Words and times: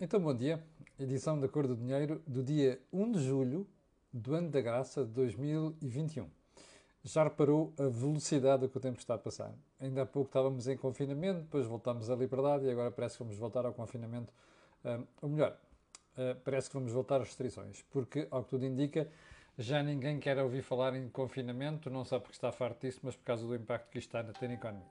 Então, 0.00 0.20
bom 0.20 0.32
dia. 0.32 0.64
Edição 0.96 1.40
da 1.40 1.48
Cor 1.48 1.66
do 1.66 1.74
Dinheiro 1.74 2.22
do 2.24 2.40
dia 2.40 2.80
1 2.92 3.10
de 3.10 3.20
julho 3.20 3.66
do 4.12 4.32
ano 4.32 4.48
da 4.48 4.60
graça 4.60 5.04
de 5.04 5.10
2021. 5.10 6.30
Já 7.02 7.24
reparou 7.24 7.74
a 7.76 7.88
velocidade 7.88 8.68
que 8.68 8.76
o 8.76 8.80
tempo 8.80 9.00
está 9.00 9.14
a 9.14 9.18
passar? 9.18 9.52
Ainda 9.80 10.02
há 10.02 10.06
pouco 10.06 10.28
estávamos 10.28 10.68
em 10.68 10.76
confinamento, 10.76 11.40
depois 11.40 11.66
voltámos 11.66 12.08
à 12.10 12.14
liberdade 12.14 12.64
e 12.64 12.70
agora 12.70 12.92
parece 12.92 13.16
que 13.16 13.24
vamos 13.24 13.36
voltar 13.36 13.66
ao 13.66 13.74
confinamento. 13.74 14.32
Uh, 14.84 15.04
ou 15.20 15.28
melhor, 15.28 15.58
uh, 16.16 16.40
parece 16.44 16.68
que 16.68 16.74
vamos 16.74 16.92
voltar 16.92 17.20
às 17.20 17.26
restrições, 17.26 17.82
porque, 17.90 18.28
ao 18.30 18.44
que 18.44 18.50
tudo 18.50 18.64
indica, 18.64 19.10
já 19.58 19.82
ninguém 19.82 20.20
quer 20.20 20.38
ouvir 20.38 20.62
falar 20.62 20.94
em 20.94 21.08
confinamento, 21.08 21.90
não 21.90 22.04
só 22.04 22.20
porque 22.20 22.36
está 22.36 22.52
farto 22.52 22.86
disso, 22.86 23.00
mas 23.02 23.16
por 23.16 23.24
causa 23.24 23.44
do 23.44 23.52
impacto 23.52 23.90
que 23.90 23.98
isto 23.98 24.16
está 24.16 24.20
a 24.20 24.46
na 24.46 24.54
economia. 24.54 24.86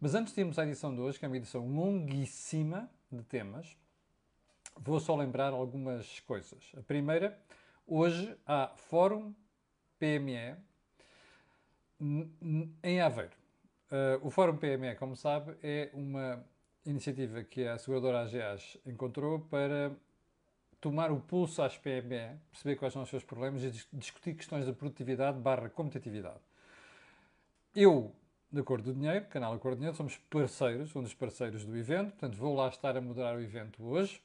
Mas 0.00 0.12
antes 0.16 0.34
de 0.34 0.40
irmos 0.40 0.58
à 0.58 0.64
edição 0.64 0.92
de 0.92 1.00
hoje, 1.00 1.20
que 1.20 1.24
é 1.24 1.28
uma 1.28 1.36
edição 1.36 1.64
longuíssima 1.68 2.90
de 3.12 3.22
temas, 3.22 3.76
Vou 4.76 5.00
só 5.00 5.16
lembrar 5.16 5.52
algumas 5.52 6.20
coisas. 6.20 6.72
A 6.76 6.82
primeira, 6.82 7.38
hoje 7.86 8.36
há 8.46 8.72
Fórum 8.76 9.34
PME 9.98 10.56
em 12.82 13.00
Aveiro. 13.00 13.32
Uh, 13.90 14.26
o 14.26 14.30
Fórum 14.30 14.56
PME, 14.56 14.96
como 14.96 15.16
sabe, 15.16 15.56
é 15.62 15.90
uma 15.94 16.44
iniciativa 16.84 17.42
que 17.42 17.66
a 17.66 17.78
seguradora 17.78 18.22
AGAs 18.22 18.76
encontrou 18.84 19.40
para 19.40 19.92
tomar 20.80 21.10
o 21.10 21.18
pulso 21.20 21.62
às 21.62 21.78
PME, 21.78 22.38
perceber 22.50 22.76
quais 22.76 22.92
são 22.92 23.02
os 23.02 23.08
seus 23.08 23.24
problemas 23.24 23.62
e 23.62 23.70
discutir 23.92 24.34
questões 24.34 24.66
de 24.66 24.72
produtividade 24.72 25.38
barra 25.38 25.70
competitividade. 25.70 26.40
Eu, 27.74 28.14
da 28.52 28.62
Cor 28.62 28.82
do 28.82 28.92
Dinheiro, 28.92 29.24
canal 29.26 29.54
da 29.54 29.58
Cor 29.58 29.72
do 29.72 29.76
Dinheiro, 29.76 29.96
somos 29.96 30.18
parceiros, 30.28 30.94
um 30.94 31.02
dos 31.02 31.14
parceiros 31.14 31.64
do 31.64 31.76
evento, 31.76 32.10
portanto 32.10 32.36
vou 32.36 32.54
lá 32.54 32.68
estar 32.68 32.96
a 32.96 33.00
moderar 33.00 33.36
o 33.36 33.40
evento 33.40 33.82
hoje. 33.82 34.20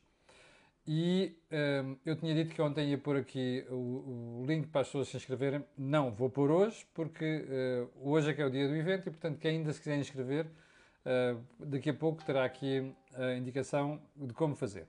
E 0.92 1.38
um, 1.52 1.98
eu 2.04 2.16
tinha 2.16 2.34
dito 2.34 2.56
que 2.56 2.60
ontem 2.60 2.90
ia 2.90 2.98
pôr 2.98 3.16
aqui 3.16 3.64
o, 3.70 4.42
o, 4.42 4.46
link 4.48 4.70
para 4.70 4.82
as 4.82 4.88
pessoas 4.88 5.08
se 5.08 5.18
inscreverem. 5.18 5.64
Não, 5.78 6.10
vou 6.10 6.32
pôr 6.32 6.50
hoje, 6.50 6.84
porque 6.96 7.46
uh, 7.94 8.10
hoje 8.10 8.32
é 8.32 8.34
que 8.34 8.42
é 8.42 8.46
o 8.48 8.50
dia 8.50 8.68
do 8.68 8.76
evento 8.76 9.08
e, 9.08 9.12
portanto, 9.12 9.38
quem 9.38 9.58
ainda 9.58 9.72
se 9.72 9.78
quiser 9.78 10.00
inscrever, 10.00 10.48
uh, 10.48 11.40
daqui 11.60 11.92
a 11.92 11.94
pouco 11.94 12.26
terá 12.26 12.44
aqui 12.44 12.92
a 13.14 13.36
indicação 13.36 14.02
de 14.16 14.34
como 14.34 14.56
fazer. 14.56 14.88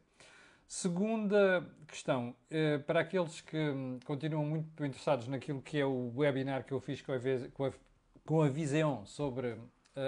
Segunda 0.67 1.71
questão, 1.87 2.35
uh, 2.51 2.83
para 2.85 3.01
aqueles 3.01 3.43
que 3.43 3.59
um, 3.59 4.01
continuam 4.07 4.47
muito 4.47 4.83
interessados 4.83 5.29
naquilo 5.29 5.61
que 5.61 5.79
é 5.79 5.85
o 5.85 6.15
webinar 6.17 6.65
que 6.65 6.73
eu 6.73 6.81
fiz 6.81 7.03
com 7.03 7.13
a, 7.13 7.19
com 7.53 7.67
a, 7.67 7.73
com 8.25 8.41
a 8.41 9.05
sobre 9.05 9.55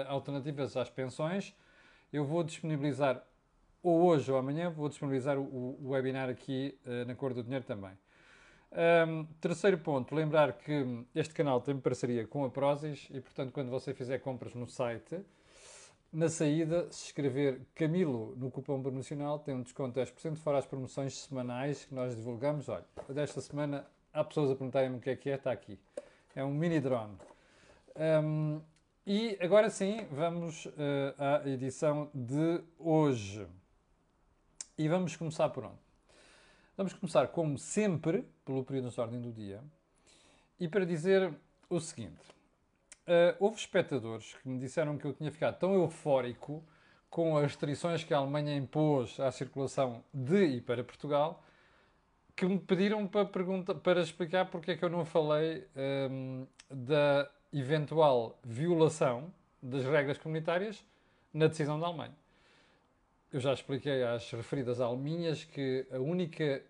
alternativas 0.07 0.75
às 0.75 0.89
pensões, 0.89 1.55
eu 2.11 2.25
vou 2.25 2.43
disponibilizar 2.43 3.23
ou 3.83 4.03
hoje 4.05 4.31
ou 4.31 4.37
amanhã, 4.37 4.69
vou 4.69 4.87
disponibilizar 4.87 5.37
o, 5.37 5.77
o 5.83 5.89
webinar 5.89 6.29
aqui 6.29 6.75
uh, 6.85 7.05
na 7.05 7.13
Cor 7.13 7.33
do 7.33 7.43
Dinheiro 7.43 7.65
também. 7.65 7.91
Um, 9.07 9.25
terceiro 9.39 9.77
ponto, 9.77 10.15
lembrar 10.15 10.53
que 10.53 11.05
este 11.13 11.33
canal 11.33 11.61
tem 11.61 11.77
parceria 11.77 12.25
com 12.25 12.43
a 12.43 12.49
Prozis 12.49 13.07
e, 13.11 13.21
portanto, 13.21 13.51
quando 13.51 13.69
você 13.69 13.93
fizer 13.93 14.17
compras 14.17 14.55
no 14.55 14.67
site, 14.67 15.19
na 16.11 16.27
saída, 16.29 16.87
se 16.91 17.05
escrever 17.05 17.61
Camilo 17.75 18.35
no 18.35 18.49
cupom 18.49 18.81
promocional, 18.81 19.37
tem 19.39 19.53
um 19.53 19.61
desconto 19.61 19.99
de 19.99 20.11
10%, 20.11 20.37
fora 20.37 20.57
as 20.57 20.65
promoções 20.65 21.17
semanais 21.17 21.85
que 21.85 21.93
nós 21.93 22.15
divulgamos. 22.15 22.67
Olha, 22.69 22.85
desta 23.09 23.41
semana 23.41 23.85
há 24.11 24.23
pessoas 24.23 24.49
a 24.49 24.55
perguntarem-me 24.55 24.97
o 24.97 24.99
que 24.99 25.09
é 25.09 25.15
que 25.15 25.29
é, 25.29 25.35
está 25.35 25.51
aqui. 25.51 25.77
É 26.35 26.43
um 26.43 26.53
mini 26.53 26.79
drone. 26.79 27.17
Um, 28.23 28.61
e 29.05 29.37
agora 29.39 29.69
sim, 29.69 30.05
vamos 30.11 30.65
uh, 30.65 30.71
à 31.17 31.47
edição 31.47 32.09
de 32.13 32.63
hoje. 32.79 33.45
E 34.75 34.87
vamos 34.87 35.15
começar 35.15 35.49
por 35.49 35.65
onde? 35.65 35.77
Vamos 36.75 36.93
começar, 36.93 37.27
como 37.27 37.59
sempre, 37.59 38.27
pelo 38.43 38.63
período 38.63 38.89
de 38.89 38.99
ordem 38.99 39.21
do 39.21 39.31
dia. 39.31 39.63
E 40.59 40.67
para 40.67 40.83
dizer 40.83 41.31
o 41.69 41.79
seguinte: 41.79 42.25
uh, 43.07 43.37
houve 43.39 43.57
espectadores 43.57 44.35
que 44.41 44.49
me 44.49 44.57
disseram 44.57 44.97
que 44.97 45.05
eu 45.05 45.13
tinha 45.13 45.31
ficado 45.31 45.59
tão 45.59 45.75
eufórico 45.75 46.63
com 47.07 47.37
as 47.37 47.43
restrições 47.43 48.03
que 48.03 48.15
a 48.15 48.17
Alemanha 48.17 48.55
impôs 48.55 49.19
à 49.19 49.31
circulação 49.31 50.03
de 50.11 50.43
e 50.43 50.61
para 50.61 50.83
Portugal 50.83 51.43
que 52.35 52.47
me 52.47 52.57
pediram 52.57 53.07
para, 53.07 53.25
pergunta, 53.25 53.75
para 53.75 54.01
explicar 54.01 54.49
porque 54.49 54.71
é 54.71 54.75
que 54.75 54.83
eu 54.83 54.89
não 54.89 55.05
falei 55.05 55.67
um, 55.75 56.47
ehm, 56.47 56.47
da 56.67 57.29
eventual 57.53 58.39
violação 58.43 59.31
das 59.61 59.83
regras 59.83 60.17
comunitárias 60.17 60.83
na 61.31 61.45
decisão 61.45 61.79
da 61.79 61.85
Alemanha 61.85 62.22
eu 63.33 63.39
já 63.39 63.51
expliquei 63.51 64.03
às 64.03 64.29
referidas 64.29 64.79
alminhas 64.79 65.43
que 65.43 65.87
a 65.91 65.97
única 65.97 66.63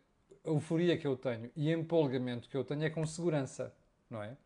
euforia 0.45 0.97
que 0.97 1.05
eu 1.05 1.17
tenho 1.17 1.51
e 1.57 1.69
empolgamento 1.69 2.47
que 2.47 2.55
eu 2.55 2.63
tenho 2.63 2.85
é 2.85 2.89
com 2.89 3.05
segurança, 3.05 3.75
não 4.09 4.23
é? 4.23 4.37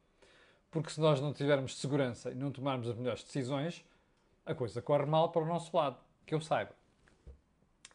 Porque 0.72 0.90
se 0.90 1.00
nós 1.00 1.22
não 1.22 1.32
tivermos 1.32 1.78
segurança 1.78 2.32
e 2.32 2.36
não 2.36 2.52
tomarmos 2.52 2.90
as 2.90 2.96
melhores 2.96 3.24
decisões, 3.24 3.86
a 4.48 4.56
coisa 4.56 4.82
corre 4.82 5.06
mal 5.06 5.32
para 5.32 5.44
o 5.44 5.46
nosso 5.46 5.78
lado, 5.78 5.98
que 6.26 6.34
eu 6.34 6.42
saiba. 6.42 6.72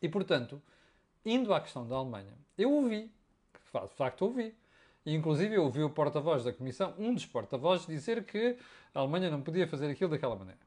E 0.01 0.09
portanto, 0.09 0.63
indo 1.25 1.53
à 1.53 1.61
questão 1.61 1.87
da 1.87 1.97
Alemanha, 1.97 2.33
eu 2.57 2.71
ouvi, 2.71 3.11
de 3.75 3.95
facto 3.97 4.23
ouvi, 4.23 4.55
e 5.05 5.17
inclusive 5.17 5.57
eu 5.57 5.65
ouvi 5.65 5.83
o 5.83 5.91
porta-voz 5.91 6.45
da 6.45 6.53
Comissão, 6.53 6.95
um 6.97 7.13
dos 7.13 7.27
porta-vozes, 7.27 7.89
dizer 7.89 8.25
que 8.25 8.57
a 8.95 9.01
Alemanha 9.01 9.33
não 9.33 9.43
podia 9.43 9.67
fazer 9.67 9.91
aquilo 9.91 10.11
daquela 10.11 10.37
maneira. 10.37 10.61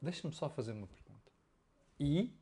Deixe-me 0.00 0.32
só 0.32 0.48
fazer 0.48 0.72
uma 0.72 0.86
pergunta. 0.86 1.30
E 2.00 2.32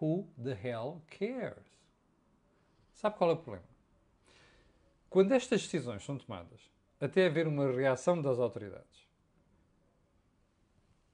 Who 0.00 0.28
the 0.42 0.52
hell 0.52 1.02
cares? 1.06 1.64
Sabe 2.94 3.16
qual 3.16 3.30
é 3.30 3.32
o 3.34 3.36
problema? 3.36 3.66
Quando 5.08 5.32
estas 5.32 5.62
decisões 5.62 6.04
são 6.04 6.18
tomadas, 6.18 6.60
até 7.00 7.26
haver 7.26 7.46
uma 7.46 7.70
reação 7.72 8.20
das 8.20 8.38
autoridades, 8.38 9.06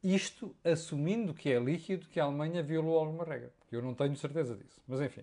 isto 0.03 0.55
assumindo 0.65 1.33
que 1.33 1.51
é 1.53 1.61
líquido 1.61 2.09
que 2.09 2.19
a 2.19 2.25
Alemanha 2.25 2.63
violou 2.63 2.99
alguma 2.99 3.25
regra. 3.25 3.53
Eu 3.71 3.81
não 3.81 3.95
tenho 3.95 4.17
certeza 4.17 4.57
disso. 4.57 4.81
Mas 4.87 5.01
enfim, 5.01 5.23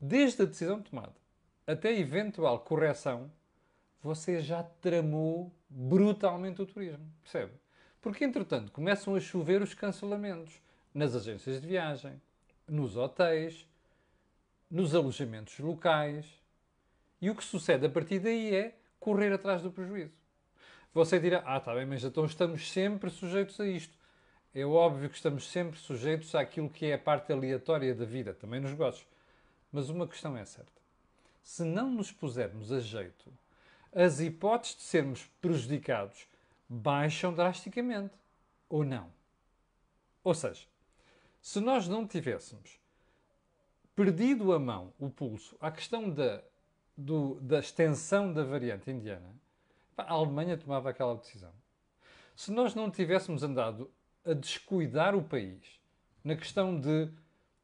desde 0.00 0.42
a 0.42 0.44
decisão 0.44 0.80
tomada 0.80 1.14
até 1.66 1.88
a 1.88 1.98
eventual 1.98 2.60
correção, 2.60 3.30
você 4.00 4.40
já 4.40 4.62
tramou 4.62 5.52
brutalmente 5.68 6.62
o 6.62 6.66
turismo. 6.66 7.04
Percebe? 7.22 7.52
Porque, 8.00 8.24
entretanto, 8.24 8.70
começam 8.70 9.16
a 9.16 9.20
chover 9.20 9.60
os 9.60 9.74
cancelamentos 9.74 10.60
nas 10.94 11.14
agências 11.16 11.60
de 11.60 11.66
viagem, 11.66 12.20
nos 12.68 12.96
hotéis, 12.96 13.66
nos 14.70 14.94
alojamentos 14.94 15.58
locais. 15.58 16.26
E 17.20 17.30
o 17.30 17.34
que 17.34 17.44
sucede 17.44 17.86
a 17.86 17.90
partir 17.90 18.18
daí 18.18 18.54
é 18.54 18.78
correr 18.98 19.32
atrás 19.32 19.62
do 19.62 19.70
prejuízo. 19.70 20.12
Você 20.92 21.20
dirá, 21.20 21.42
ah, 21.44 21.58
está 21.58 21.74
bem, 21.74 21.86
mas 21.86 22.02
então 22.04 22.24
estamos 22.24 22.70
sempre 22.70 23.10
sujeitos 23.10 23.60
a 23.60 23.66
isto. 23.66 23.94
É 24.54 24.64
óbvio 24.64 25.10
que 25.10 25.16
estamos 25.16 25.46
sempre 25.46 25.78
sujeitos 25.78 26.34
àquilo 26.34 26.70
que 26.70 26.86
é 26.86 26.94
a 26.94 26.98
parte 26.98 27.30
aleatória 27.32 27.94
da 27.94 28.06
vida, 28.06 28.32
também 28.32 28.60
nos 28.60 28.70
negócios. 28.70 29.06
Mas 29.70 29.90
uma 29.90 30.08
questão 30.08 30.36
é 30.36 30.44
certa. 30.44 30.72
Se 31.42 31.62
não 31.62 31.90
nos 31.90 32.10
pusermos 32.10 32.72
a 32.72 32.80
jeito, 32.80 33.30
as 33.94 34.20
hipóteses 34.20 34.76
de 34.76 34.82
sermos 34.82 35.26
prejudicados 35.40 36.26
baixam 36.68 37.32
drasticamente. 37.32 38.14
Ou 38.68 38.84
não? 38.84 39.12
Ou 40.24 40.34
seja, 40.34 40.66
se 41.46 41.60
nós 41.60 41.86
não 41.86 42.04
tivéssemos 42.04 42.76
perdido 43.94 44.52
a 44.52 44.58
mão, 44.58 44.92
o 44.98 45.08
pulso, 45.08 45.56
à 45.60 45.70
questão 45.70 46.10
da, 46.10 46.42
do, 46.96 47.36
da 47.36 47.60
extensão 47.60 48.32
da 48.32 48.42
variante 48.42 48.90
indiana, 48.90 49.32
a 49.96 50.12
Alemanha 50.12 50.56
tomava 50.56 50.90
aquela 50.90 51.14
decisão. 51.14 51.52
Se 52.34 52.50
nós 52.50 52.74
não 52.74 52.90
tivéssemos 52.90 53.44
andado 53.44 53.88
a 54.24 54.32
descuidar 54.32 55.14
o 55.14 55.22
país 55.22 55.80
na 56.24 56.34
questão 56.34 56.80
de 56.80 57.08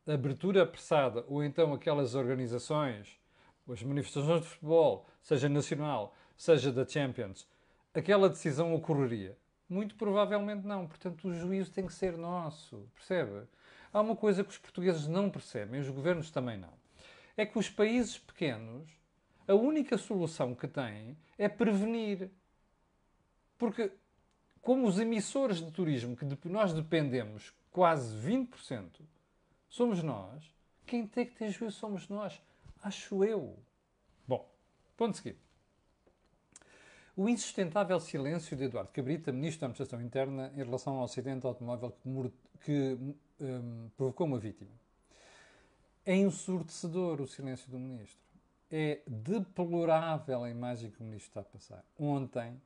abertura 0.07 0.63
apressada 0.63 1.25
ou 1.27 1.43
então 1.43 1.75
aquelas 1.75 2.15
organizações, 2.15 3.19
as 3.69 3.83
manifestações 3.83 4.43
de 4.43 4.49
futebol, 4.49 5.09
seja 5.21 5.49
nacional, 5.49 6.15
seja 6.37 6.71
da 6.71 6.87
Champions, 6.87 7.49
aquela 7.93 8.29
decisão 8.29 8.73
ocorreria? 8.77 9.37
Muito 9.69 9.97
provavelmente 9.97 10.65
não. 10.65 10.87
Portanto, 10.87 11.27
o 11.27 11.35
juízo 11.35 11.73
tem 11.73 11.85
que 11.85 11.93
ser 11.93 12.17
nosso, 12.17 12.89
percebe? 12.95 13.49
Há 13.93 14.01
uma 14.01 14.17
coisa 14.17 14.43
que 14.43 14.51
os 14.51 14.59
portugueses 14.59 15.07
não 15.07 15.29
percebem, 15.29 15.81
os 15.81 15.89
governos 15.89 16.31
também 16.31 16.57
não. 16.57 16.73
É 17.37 17.45
que 17.45 17.59
os 17.59 17.69
países 17.69 18.19
pequenos, 18.19 18.89
a 19.47 19.55
única 19.55 19.99
solução 19.99 20.55
que 20.55 20.67
têm 20.67 21.17
é 21.37 21.49
prevenir. 21.49 22.31
Porque, 23.59 23.93
como 24.61 24.87
os 24.87 24.99
emissores 24.99 25.59
de 25.59 25.71
turismo, 25.71 26.17
que 26.17 26.49
nós 26.49 26.73
dependemos 26.73 27.53
quase 27.71 28.17
20%, 28.17 29.01
somos 29.69 30.03
nós, 30.03 30.53
quem 30.87 31.07
tem 31.07 31.27
que 31.27 31.35
ter 31.35 31.51
juízo 31.51 31.77
somos 31.77 32.09
nós. 32.09 32.41
Acho 32.83 33.25
eu. 33.25 33.59
Bom, 34.27 34.51
ponto 34.97 35.17
seguinte. 35.17 35.39
O 37.15 37.29
insustentável 37.29 38.01
silêncio 38.01 38.57
de 38.57 38.65
Eduardo 38.65 38.91
Cabrita, 38.91 39.31
Ministro 39.31 39.61
da 39.61 39.67
Administração 39.67 40.01
Interna, 40.01 40.51
em 40.55 40.65
relação 40.65 40.97
ao 40.97 41.05
acidente 41.05 41.47
automóvel 41.47 41.91
que, 42.03 42.09
que 42.65 42.99
um, 43.43 43.91
provocou 43.97 44.27
uma 44.27 44.39
vítima. 44.39 44.71
É 46.05 46.15
ensurdecedor 46.17 47.21
o 47.21 47.27
silêncio 47.27 47.71
do 47.71 47.79
ministro. 47.79 48.21
É 48.71 49.01
deplorável 49.07 50.45
a 50.45 50.51
imagem 50.51 50.91
que 50.91 51.01
o 51.01 51.05
ministro 51.05 51.29
está 51.29 51.41
a 51.41 51.45
passar. 51.45 51.85
Ontem, 51.99 52.61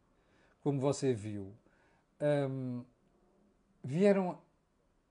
como 0.62 0.80
você 0.80 1.12
viu, 1.12 1.52
hum, 2.48 2.84
vieram 3.82 4.38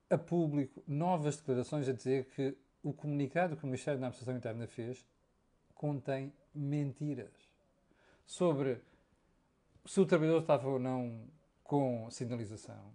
a 0.09 0.17
público 0.17 0.81
novas 0.87 1.37
declarações 1.37 1.89
a 1.89 1.93
dizer 1.93 2.25
que 2.25 2.55
o 2.83 2.93
comunicado 2.93 3.57
que 3.57 3.63
o 3.63 3.67
Ministério 3.67 3.99
da 3.99 4.07
Administração 4.07 4.37
Interna 4.37 4.67
fez 4.67 5.05
contém 5.73 6.31
mentiras 6.53 7.33
sobre 8.25 8.81
se 9.85 9.99
o 9.99 10.05
trabalhador 10.05 10.41
estava 10.41 10.67
ou 10.67 10.79
não 10.79 11.27
com 11.63 12.09
sinalização, 12.09 12.91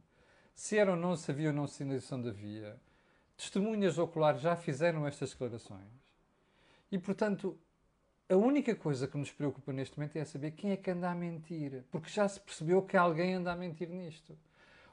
se 0.61 0.77
era 0.77 0.91
ou 0.91 0.97
não, 0.97 1.17
se 1.17 1.31
havia 1.31 1.49
ou 1.49 1.55
não 1.55 1.67
sinalização 1.67 2.21
da 2.21 2.31
via. 2.31 2.77
Testemunhas 3.35 3.97
oculares 3.97 4.43
já 4.43 4.55
fizeram 4.55 5.07
estas 5.07 5.31
declarações. 5.31 5.89
E, 6.93 6.99
portanto, 6.99 7.59
a 8.29 8.37
única 8.37 8.77
coisa 8.77 9.09
que 9.09 9.17
nos 9.17 9.33
preocupa 9.33 9.73
neste 9.73 9.99
momento 9.99 10.17
é 10.17 10.25
saber 10.27 10.51
quem 10.51 10.73
é 10.73 10.77
que 10.77 10.91
anda 10.91 11.11
a 11.11 11.15
mentir. 11.15 11.83
Porque 11.91 12.11
já 12.11 12.29
se 12.29 12.39
percebeu 12.39 12.83
que 12.83 12.95
alguém 12.95 13.37
anda 13.37 13.51
a 13.51 13.57
mentir 13.57 13.89
nisto. 13.89 14.37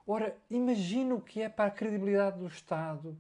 Ora, 0.08 0.38
imagina 0.50 1.14
o 1.14 1.20
que 1.20 1.42
é 1.42 1.50
para 1.50 1.66
a 1.66 1.72
credibilidade 1.72 2.40
do 2.40 2.48
Estado, 2.48 3.18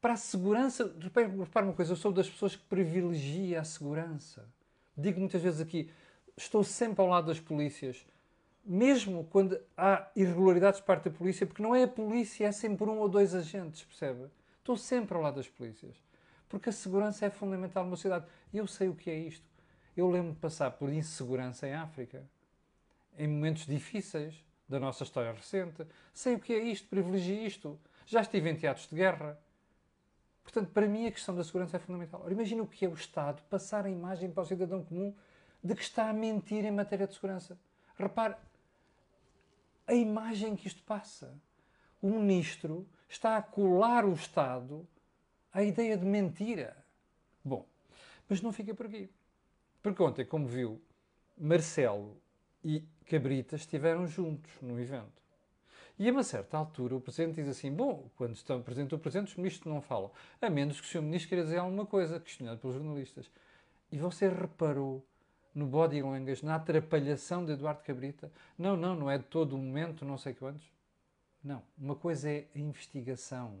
para 0.00 0.12
a 0.12 0.16
segurança. 0.16 0.94
Repare 1.00 1.66
uma 1.66 1.74
coisa, 1.74 1.90
eu 1.90 1.96
sou 1.96 2.12
das 2.12 2.30
pessoas 2.30 2.54
que 2.54 2.62
privilegia 2.66 3.60
a 3.60 3.64
segurança. 3.64 4.48
Digo 4.96 5.18
muitas 5.18 5.42
vezes 5.42 5.60
aqui, 5.60 5.90
estou 6.36 6.62
sempre 6.62 7.02
ao 7.02 7.08
lado 7.08 7.26
das 7.26 7.40
polícias, 7.40 8.06
mesmo 8.64 9.24
quando 9.30 9.60
há 9.76 10.10
irregularidades 10.16 10.80
de 10.80 10.86
parte 10.86 11.08
da 11.08 11.16
polícia, 11.16 11.46
porque 11.46 11.62
não 11.62 11.74
é 11.74 11.84
a 11.84 11.88
polícia, 11.88 12.46
é 12.46 12.52
sempre 12.52 12.84
um 12.84 12.98
ou 12.98 13.08
dois 13.08 13.34
agentes, 13.34 13.82
percebe? 13.84 14.30
Estou 14.58 14.76
sempre 14.76 15.14
ao 15.14 15.22
lado 15.22 15.36
das 15.36 15.48
polícias. 15.48 15.94
Porque 16.48 16.70
a 16.70 16.72
segurança 16.72 17.26
é 17.26 17.30
fundamental 17.30 17.84
numa 17.84 17.96
cidade. 17.96 18.26
E 18.52 18.58
eu 18.58 18.66
sei 18.66 18.88
o 18.88 18.94
que 18.94 19.10
é 19.10 19.18
isto. 19.18 19.46
Eu 19.96 20.10
lembro 20.10 20.32
de 20.32 20.38
passar 20.38 20.70
por 20.72 20.90
insegurança 20.92 21.66
em 21.66 21.74
África, 21.74 22.24
em 23.18 23.28
momentos 23.28 23.66
difíceis 23.66 24.42
da 24.68 24.80
nossa 24.80 25.04
história 25.04 25.32
recente. 25.32 25.86
Sei 26.12 26.34
o 26.34 26.40
que 26.40 26.52
é 26.52 26.58
isto, 26.58 26.88
privilegio 26.88 27.46
isto. 27.46 27.78
Já 28.06 28.22
estive 28.22 28.50
em 28.50 28.56
teatros 28.56 28.88
de 28.88 28.96
guerra. 28.96 29.38
Portanto, 30.42 30.70
para 30.70 30.86
mim 30.86 31.06
a 31.06 31.12
questão 31.12 31.34
da 31.34 31.44
segurança 31.44 31.76
é 31.76 31.80
fundamental. 31.80 32.22
Ora, 32.22 32.32
imagina 32.32 32.62
o 32.62 32.66
que 32.66 32.84
é 32.84 32.88
o 32.88 32.94
Estado 32.94 33.42
passar 33.50 33.84
a 33.86 33.90
imagem 33.90 34.30
para 34.30 34.42
o 34.42 34.46
cidadão 34.46 34.82
comum 34.82 35.14
de 35.62 35.74
que 35.74 35.82
está 35.82 36.08
a 36.08 36.12
mentir 36.12 36.64
em 36.64 36.70
matéria 36.70 37.06
de 37.06 37.14
segurança. 37.14 37.58
Repare 37.96 38.36
a 39.86 39.94
imagem 39.94 40.56
que 40.56 40.66
isto 40.66 40.82
passa. 40.82 41.34
O 42.00 42.08
ministro 42.10 42.86
está 43.08 43.36
a 43.36 43.42
colar 43.42 44.04
o 44.04 44.12
Estado 44.12 44.86
à 45.52 45.62
ideia 45.62 45.96
de 45.96 46.04
mentira. 46.04 46.76
Bom, 47.44 47.66
mas 48.28 48.40
não 48.40 48.52
fica 48.52 48.74
por 48.74 48.86
aqui. 48.86 49.10
Porque 49.82 50.02
ontem, 50.02 50.24
como 50.24 50.46
viu, 50.46 50.80
Marcelo 51.36 52.16
e 52.62 52.82
Cabrita 53.06 53.56
estiveram 53.56 54.06
juntos 54.06 54.50
no 54.62 54.80
evento. 54.80 55.22
E 55.98 56.08
a 56.08 56.12
uma 56.12 56.24
certa 56.24 56.56
altura 56.56 56.96
o 56.96 57.00
Presidente 57.00 57.36
diz 57.36 57.48
assim: 57.48 57.72
Bom, 57.72 58.10
quando 58.16 58.34
estão 58.34 58.60
presente 58.62 58.94
o 58.94 58.98
Presidente, 58.98 59.28
os 59.28 59.36
ministros 59.36 59.72
não 59.72 59.80
falam, 59.80 60.10
a 60.40 60.50
menos 60.50 60.80
que 60.80 60.86
o 60.86 60.90
Sr. 60.90 61.02
Ministro 61.02 61.28
queira 61.28 61.44
dizer 61.44 61.58
alguma 61.58 61.86
coisa, 61.86 62.18
questionado 62.18 62.58
pelos 62.58 62.76
jornalistas. 62.76 63.30
E 63.92 63.98
você 63.98 64.28
reparou 64.28 65.06
no 65.54 65.66
body 65.66 66.02
language, 66.02 66.44
na 66.44 66.56
atrapalhação 66.56 67.44
de 67.44 67.52
Eduardo 67.52 67.82
Cabrita? 67.82 68.30
Não, 68.58 68.76
não, 68.76 68.94
não 68.94 69.10
é 69.10 69.18
de 69.18 69.24
todo 69.24 69.54
o 69.54 69.58
momento, 69.58 70.04
não 70.04 70.18
sei 70.18 70.34
quantos. 70.34 70.64
Não. 71.42 71.62
Uma 71.78 71.94
coisa 71.94 72.30
é 72.30 72.46
a 72.54 72.58
investigação. 72.58 73.58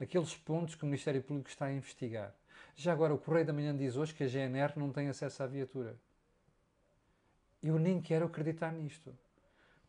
Aqueles 0.00 0.34
pontos 0.34 0.74
que 0.74 0.82
o 0.82 0.86
Ministério 0.86 1.22
Público 1.22 1.48
está 1.48 1.66
a 1.66 1.72
investigar. 1.72 2.34
Já 2.74 2.92
agora, 2.92 3.14
o 3.14 3.18
Correio 3.18 3.46
da 3.46 3.52
Manhã 3.52 3.76
diz 3.76 3.96
hoje 3.96 4.14
que 4.14 4.24
a 4.24 4.28
GNR 4.28 4.72
não 4.76 4.90
tem 4.90 5.08
acesso 5.08 5.42
à 5.42 5.46
viatura. 5.46 5.96
Eu 7.62 7.78
nem 7.78 8.00
quero 8.00 8.26
acreditar 8.26 8.72
nisto. 8.72 9.14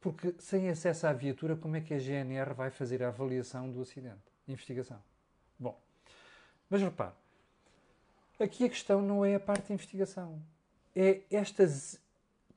Porque 0.01 0.33
sem 0.39 0.69
acesso 0.69 1.07
à 1.07 1.13
viatura, 1.13 1.55
como 1.55 1.75
é 1.75 1.81
que 1.81 1.93
a 1.93 1.99
GNR 1.99 2.53
vai 2.53 2.71
fazer 2.71 3.03
a 3.03 3.09
avaliação 3.09 3.69
do 3.69 3.81
acidente? 3.81 4.21
Investigação. 4.47 5.01
Bom, 5.57 5.79
mas 6.69 6.81
repare, 6.81 7.13
aqui 8.39 8.65
a 8.65 8.69
questão 8.69 9.01
não 9.01 9.25
é 9.25 9.35
a 9.35 9.39
parte 9.39 9.67
de 9.67 9.73
investigação. 9.73 10.41
É 10.95 11.21
estas 11.31 12.01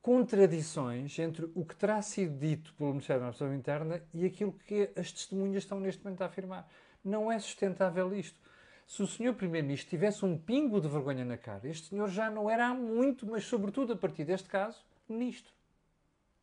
contradições 0.01 1.17
entre 1.17 1.49
o 1.55 1.63
que 1.63 1.75
terá 1.75 2.01
sido 2.01 2.37
dito 2.37 2.73
pelo 2.73 2.91
Ministério 2.91 3.21
da 3.21 3.27
Administração 3.29 3.55
Interna 3.55 4.03
e 4.13 4.25
aquilo 4.25 4.51
que 4.51 4.91
as 4.97 5.11
testemunhas 5.11 5.63
estão 5.63 5.79
neste 5.79 6.03
momento 6.03 6.21
a 6.21 6.25
afirmar. 6.25 6.69
Não 7.03 7.31
é 7.31 7.39
sustentável 7.39 8.13
isto. 8.13 8.37
Se 8.85 9.01
o 9.01 9.07
Sr. 9.07 9.33
Primeiro-Ministro 9.33 9.89
tivesse 9.89 10.25
um 10.25 10.37
pingo 10.37 10.81
de 10.81 10.89
vergonha 10.89 11.23
na 11.23 11.37
cara, 11.37 11.67
este 11.67 11.87
senhor 11.87 12.09
já 12.09 12.29
não 12.29 12.49
era 12.49 12.67
há 12.67 12.73
muito, 12.73 13.25
mas 13.25 13.45
sobretudo 13.45 13.93
a 13.93 13.95
partir 13.95 14.25
deste 14.25 14.49
caso, 14.49 14.83
ministro. 15.07 15.53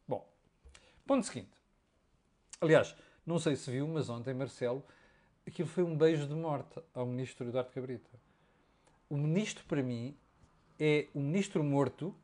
Bom, 0.08 0.26
ponto 1.06 1.26
seguinte. 1.26 1.52
Aliás, 2.62 2.96
não 3.26 3.38
sei 3.38 3.56
se 3.56 3.70
viu, 3.70 3.86
mas 3.86 4.08
ontem, 4.08 4.32
Marcelo, 4.32 4.82
aquilo 5.46 5.68
foi 5.68 5.84
um 5.84 5.96
beijo 5.96 6.26
de 6.26 6.34
morte 6.34 6.80
ao 6.94 7.04
ministro 7.04 7.46
Eduardo 7.46 7.70
Cabrita. 7.70 8.10
O 9.08 9.16
ministro, 9.16 9.64
para 9.66 9.82
mim, 9.82 10.16
é 10.80 11.08
o 11.14 11.20
ministro 11.20 11.62
morto 11.62 12.14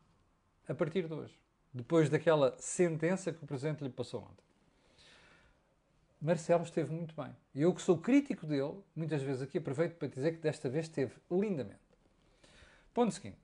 a 0.66 0.74
partir 0.74 1.06
de 1.06 1.12
hoje. 1.12 1.38
Depois 1.72 2.08
daquela 2.08 2.56
sentença 2.58 3.30
que 3.30 3.44
o 3.44 3.46
Presidente 3.46 3.84
lhe 3.84 3.90
passou 3.90 4.22
ontem. 4.22 4.46
Marcelo 6.18 6.64
esteve 6.64 6.90
muito 6.90 7.14
bem. 7.14 7.36
Eu 7.54 7.74
que 7.74 7.82
sou 7.82 7.98
crítico 7.98 8.46
dele, 8.46 8.74
muitas 8.96 9.22
vezes 9.22 9.42
aqui 9.42 9.58
aproveito 9.58 9.96
para 9.96 10.08
dizer 10.08 10.32
que 10.32 10.38
desta 10.38 10.70
vez 10.70 10.86
esteve 10.86 11.12
lindamente. 11.30 11.78
Ponto 12.94 13.12
seguinte. 13.12 13.36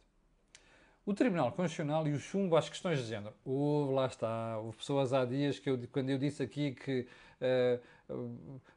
O 1.05 1.13
Tribunal 1.13 1.53
Constitucional 1.53 2.07
e 2.09 2.13
o 2.13 2.19
chumbo 2.19 2.57
às 2.57 2.69
questões 2.69 2.99
de 2.99 3.05
género. 3.05 3.35
Houve, 3.45 3.93
lá 3.93 4.07
está, 4.07 4.59
houve 4.59 4.79
pessoas 4.79 5.13
há 5.13 5.25
dias 5.25 5.59
que 5.59 5.69
eu, 5.69 5.79
quando 5.91 6.09
eu 6.09 6.17
disse 6.17 6.43
aqui 6.43 6.73
que 6.73 7.07
uh, 7.41 7.83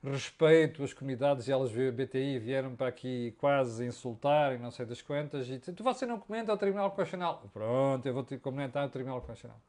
respeito 0.03 0.83
as 0.83 0.93
comunidades 0.93 1.47
e 1.47 1.51
elas 1.51 1.71
BTI 1.71 2.39
vieram 2.39 2.75
para 2.75 2.87
aqui 2.87 3.33
quase 3.37 3.85
insultar 3.85 4.53
e 4.53 4.57
não 4.57 4.71
sei 4.71 4.85
das 4.85 5.01
quantas 5.01 5.49
e 5.49 5.59
tu 5.59 5.83
você 5.83 6.05
não 6.05 6.19
comenta 6.19 6.53
o 6.53 6.57
Tribunal 6.57 6.91
Constitucional. 6.91 7.49
Pronto, 7.53 8.05
eu 8.05 8.13
vou 8.13 8.23
te 8.23 8.37
comentar 8.37 8.85
o 8.85 8.89
Tribunal 8.89 9.21
Constitucional. 9.21 9.59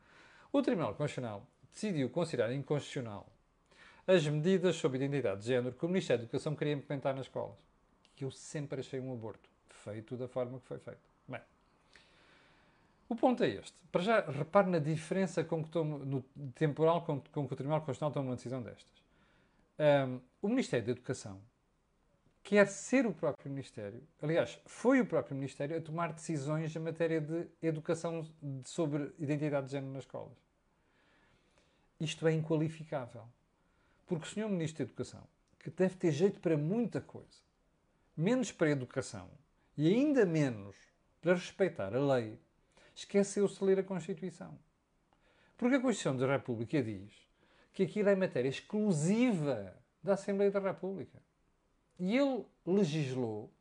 O 0.53 0.63
Tribunal 0.63 0.95
Constitucional 0.95 1.47
decidiu 1.73 2.09
considerar 2.11 2.53
inconstitucional 2.53 3.27
as 4.07 4.27
medidas 4.27 4.77
sobre 4.77 4.99
identidade 4.99 5.41
de 5.41 5.49
género 5.49 5.75
que 5.75 5.85
o 5.85 5.89
Ministério 5.89 6.23
da 6.23 6.25
Educação 6.25 6.55
queria 6.55 6.75
implementar 6.75 7.15
nas 7.15 7.27
escolas. 7.27 7.57
Que 8.15 8.25
eu 8.25 8.31
sempre 8.31 8.81
achei 8.81 9.01
um 9.01 9.13
aborto, 9.13 9.49
feito 9.69 10.17
da 10.17 10.29
forma 10.29 10.59
que 10.61 10.67
foi 10.67 10.79
feito. 10.79 11.01
Bem, 11.29 11.41
o 13.09 13.17
ponto 13.17 13.43
é 13.43 13.49
este. 13.49 13.75
Para 13.91 14.03
já, 14.03 14.21
repare 14.21 14.71
na 14.71 14.79
diferença 14.79 15.43
com 15.45 15.63
que 15.63 15.71
tomo, 15.71 15.99
no 15.99 16.23
temporal 16.55 17.03
com, 17.03 17.21
com 17.21 17.47
que 17.47 17.53
o 17.53 17.57
Tribunal 17.57 17.81
Constitucional 17.81 18.13
toma 18.13 18.31
uma 18.31 18.37
decisão 18.37 18.63
destas. 18.63 19.06
Um, 19.79 20.21
o 20.41 20.49
Ministério 20.49 20.87
da 20.87 20.93
Educação 20.93 21.41
quer 22.43 22.67
ser 22.69 23.07
o 23.07 23.13
próprio 23.13 23.51
Ministério, 23.51 24.07
aliás, 24.23 24.59
foi 24.65 25.01
o 25.01 25.07
próprio 25.07 25.35
Ministério 25.35 25.77
a 25.77 25.81
tomar 25.81 26.13
decisões 26.13 26.75
em 26.75 26.79
matéria 26.79 27.21
de 27.21 27.49
educação 27.61 28.25
sobre 28.65 29.13
identidade 29.19 29.67
de 29.67 29.73
género 29.73 29.93
nas 29.93 30.05
escolas. 30.05 30.39
Isto 32.01 32.27
é 32.29 32.33
inqualificável. 32.33 33.25
Porque 34.07 34.25
o 34.25 34.29
Sr. 34.29 34.49
Ministro 34.49 34.85
da 34.85 34.91
Educação, 34.91 35.27
que 35.59 35.71
deve 35.71 35.97
ter 35.97 36.13
jeito 36.13 36.39
para 36.39 36.57
muita 36.57 37.01
coisa, 37.01 37.43
menos 38.17 38.53
para 38.53 38.69
a 38.69 38.71
educação 38.71 39.29
e 39.77 39.93
ainda 39.93 40.25
menos 40.25 40.77
para 41.21 41.35
respeitar 41.35 41.95
a 41.95 42.15
lei, 42.15 42.39
esqueceu-se 42.95 43.59
de 43.59 43.65
ler 43.65 43.81
a 43.81 43.83
Constituição. 43.83 44.57
Porque 45.57 45.75
a 45.75 45.81
Constituição 45.81 46.17
da 46.17 46.33
República 46.33 46.81
diz 46.81 47.26
que 47.77 47.83
aquilo 47.83 48.09
é 48.09 48.17
matéria 48.17 48.49
exclusiva 48.49 49.77
da 50.03 50.15
Assembleia 50.15 50.51
da 50.51 50.59
República. 50.59 51.23
E 51.99 52.17
ele 52.17 52.47
legislou 52.65 53.53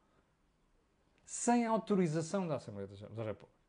sem 1.26 1.66
autorização 1.66 2.48
da 2.48 2.56
Assembleia 2.56 2.88
da 2.88 3.24
República. 3.24 3.60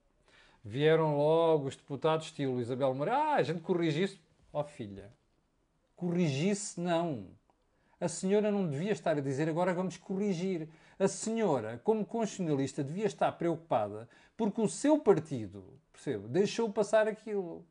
Vieram 0.63 1.17
logo 1.17 1.67
os 1.67 1.75
deputados, 1.75 2.27
estilo 2.27 2.61
Isabel 2.61 2.95
Moreira, 2.95 3.19
ah, 3.19 3.35
a 3.35 3.43
gente 3.43 3.61
corrige 3.61 4.05
isso. 4.05 4.21
Ó 4.53 4.61
oh, 4.61 4.65
filha, 4.65 5.13
corrigisse 5.97 6.81
não. 6.81 7.27
A 8.01 8.07
senhora 8.07 8.49
não 8.49 8.69
devia 8.69 8.93
estar 8.93 9.17
a 9.17 9.21
dizer 9.21 9.49
agora 9.49 9.75
vamos 9.75 9.97
corrigir. 9.97 10.69
A 10.97 11.09
senhora, 11.09 11.81
como 11.83 12.07
constitucionalista, 12.07 12.85
devia 12.85 13.07
estar 13.07 13.33
preocupada 13.33 14.09
porque 14.37 14.61
o 14.61 14.69
seu 14.69 14.97
partido, 14.97 15.65
percebe, 15.93 16.29
deixou 16.29 16.71
passar 16.71 17.09
aquilo. 17.09 17.67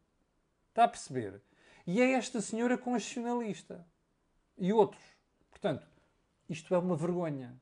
Está 0.72 0.84
a 0.84 0.89
perceber? 0.89 1.41
E 1.86 2.01
é 2.01 2.13
esta 2.13 2.42
senhora 2.42 2.77
constitucionalista. 2.77 3.86
E 4.58 4.74
outros. 4.74 5.04
Portanto, 5.50 5.88
isto 6.50 6.74
é 6.74 6.77
uma 6.77 6.96
vergonha. 6.96 7.56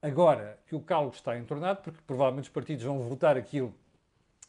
Agora 0.00 0.58
que 0.66 0.74
o 0.74 0.80
caldo 0.80 1.14
está 1.14 1.36
entornado, 1.36 1.82
porque 1.82 2.00
provavelmente 2.06 2.44
os 2.44 2.52
partidos 2.52 2.84
vão 2.84 3.00
votar 3.00 3.36
aquilo 3.36 3.74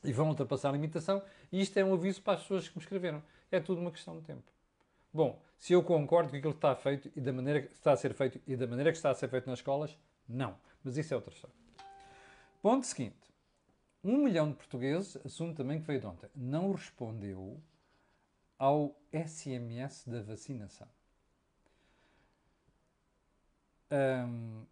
e 0.04 0.14
vão 0.14 0.30
ultrapassar 0.30 0.70
a 0.70 0.74
limitação, 0.74 1.22
e 1.52 1.60
isto 1.60 1.78
é 1.78 1.84
um 1.84 1.94
aviso 1.94 2.22
para 2.22 2.34
as 2.34 2.42
pessoas 2.42 2.68
que 2.68 2.78
me 2.78 2.84
escreveram. 2.84 3.22
É 3.52 3.60
tudo 3.60 3.82
uma 3.82 3.92
questão 3.92 4.18
de 4.20 4.26
tempo. 4.26 4.44
Bom, 5.12 5.42
Se 5.60 5.74
eu 5.74 5.84
concordo 5.84 6.30
com 6.30 6.38
aquilo 6.38 6.54
que 6.54 6.58
está 6.58 6.74
feito 6.74 7.12
e 7.16 7.20
da 7.20 7.34
maneira 7.34 7.62
que 7.62 7.74
está 7.74 7.92
a 7.92 7.98
ser 7.98 8.14
feito 8.14 8.40
e 8.48 8.56
da 8.56 8.66
maneira 8.66 8.92
que 8.92 8.98
está 8.98 9.10
a 9.10 9.14
ser 9.14 9.28
feito 9.28 9.50
nas 9.50 9.60
escolas, 9.60 9.96
não. 10.28 10.56
Mas 10.82 10.96
isso 10.96 11.14
é 11.14 11.18
outra 11.18 11.34
história. 11.34 11.56
Ponto 12.62 12.86
seguinte. 12.86 13.18
Um 14.02 14.24
milhão 14.24 14.50
de 14.50 14.56
portugueses, 14.56 15.18
assunto 15.26 15.58
também 15.58 15.82
que 15.82 15.86
veio 15.86 16.00
de 16.00 16.06
ontem, 16.06 16.30
não 16.34 16.72
respondeu 16.72 17.62
ao 18.60 18.96
SMS 19.14 20.08
da 20.08 20.22
vacinação. 20.22 20.88
Hum, 23.92 24.66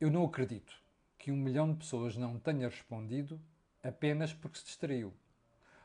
eu 0.00 0.10
não 0.10 0.24
acredito 0.24 0.74
que 1.18 1.30
um 1.30 1.36
milhão 1.36 1.70
de 1.70 1.78
pessoas 1.78 2.16
não 2.16 2.38
tenha 2.38 2.68
respondido 2.68 3.40
apenas 3.82 4.32
porque 4.32 4.58
se 4.58 4.64
distraiu. 4.64 5.12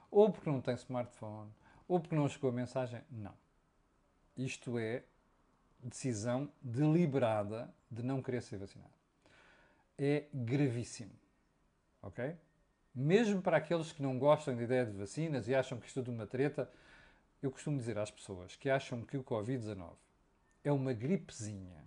Ou 0.10 0.32
porque 0.32 0.50
não 0.50 0.62
tem 0.62 0.76
smartphone, 0.76 1.52
ou 1.88 2.00
porque 2.00 2.16
não 2.16 2.30
chegou 2.30 2.50
a 2.50 2.54
mensagem. 2.54 3.02
Não. 3.12 3.34
Isto 4.38 4.80
é 4.80 5.04
decisão 5.80 6.50
deliberada 6.62 7.74
de 7.92 8.04
não 8.04 8.22
querer 8.22 8.42
ser 8.42 8.58
vacinado. 8.58 8.94
É 9.98 10.28
gravíssimo. 10.34 11.12
Ok? 12.02 12.36
Mesmo 12.94 13.42
para 13.42 13.58
aqueles 13.58 13.92
que 13.92 14.02
não 14.02 14.20
gostam 14.20 14.56
da 14.56 14.64
ideia 14.64 14.86
de 14.86 14.92
vacinas 14.92 15.48
e 15.48 15.56
acham 15.56 15.80
que 15.80 15.88
isto 15.88 16.00
é 16.00 16.04
de 16.04 16.10
uma 16.10 16.28
treta, 16.28 16.70
eu 17.42 17.52
costumo 17.52 17.78
dizer 17.78 17.98
às 17.98 18.12
pessoas 18.12 18.56
que 18.56 18.70
acham 18.70 19.02
que 19.02 19.18
o 19.18 19.24
Covid-19 19.24 19.94
é 20.64 20.72
uma 20.72 20.94
gripezinha. 20.94 21.84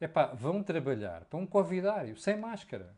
É 0.00 0.08
pá, 0.08 0.26
vão 0.26 0.62
trabalhar 0.62 1.24
para 1.24 1.38
um 1.38 1.46
covidário 1.46 2.16
sem 2.16 2.36
máscara. 2.36 2.94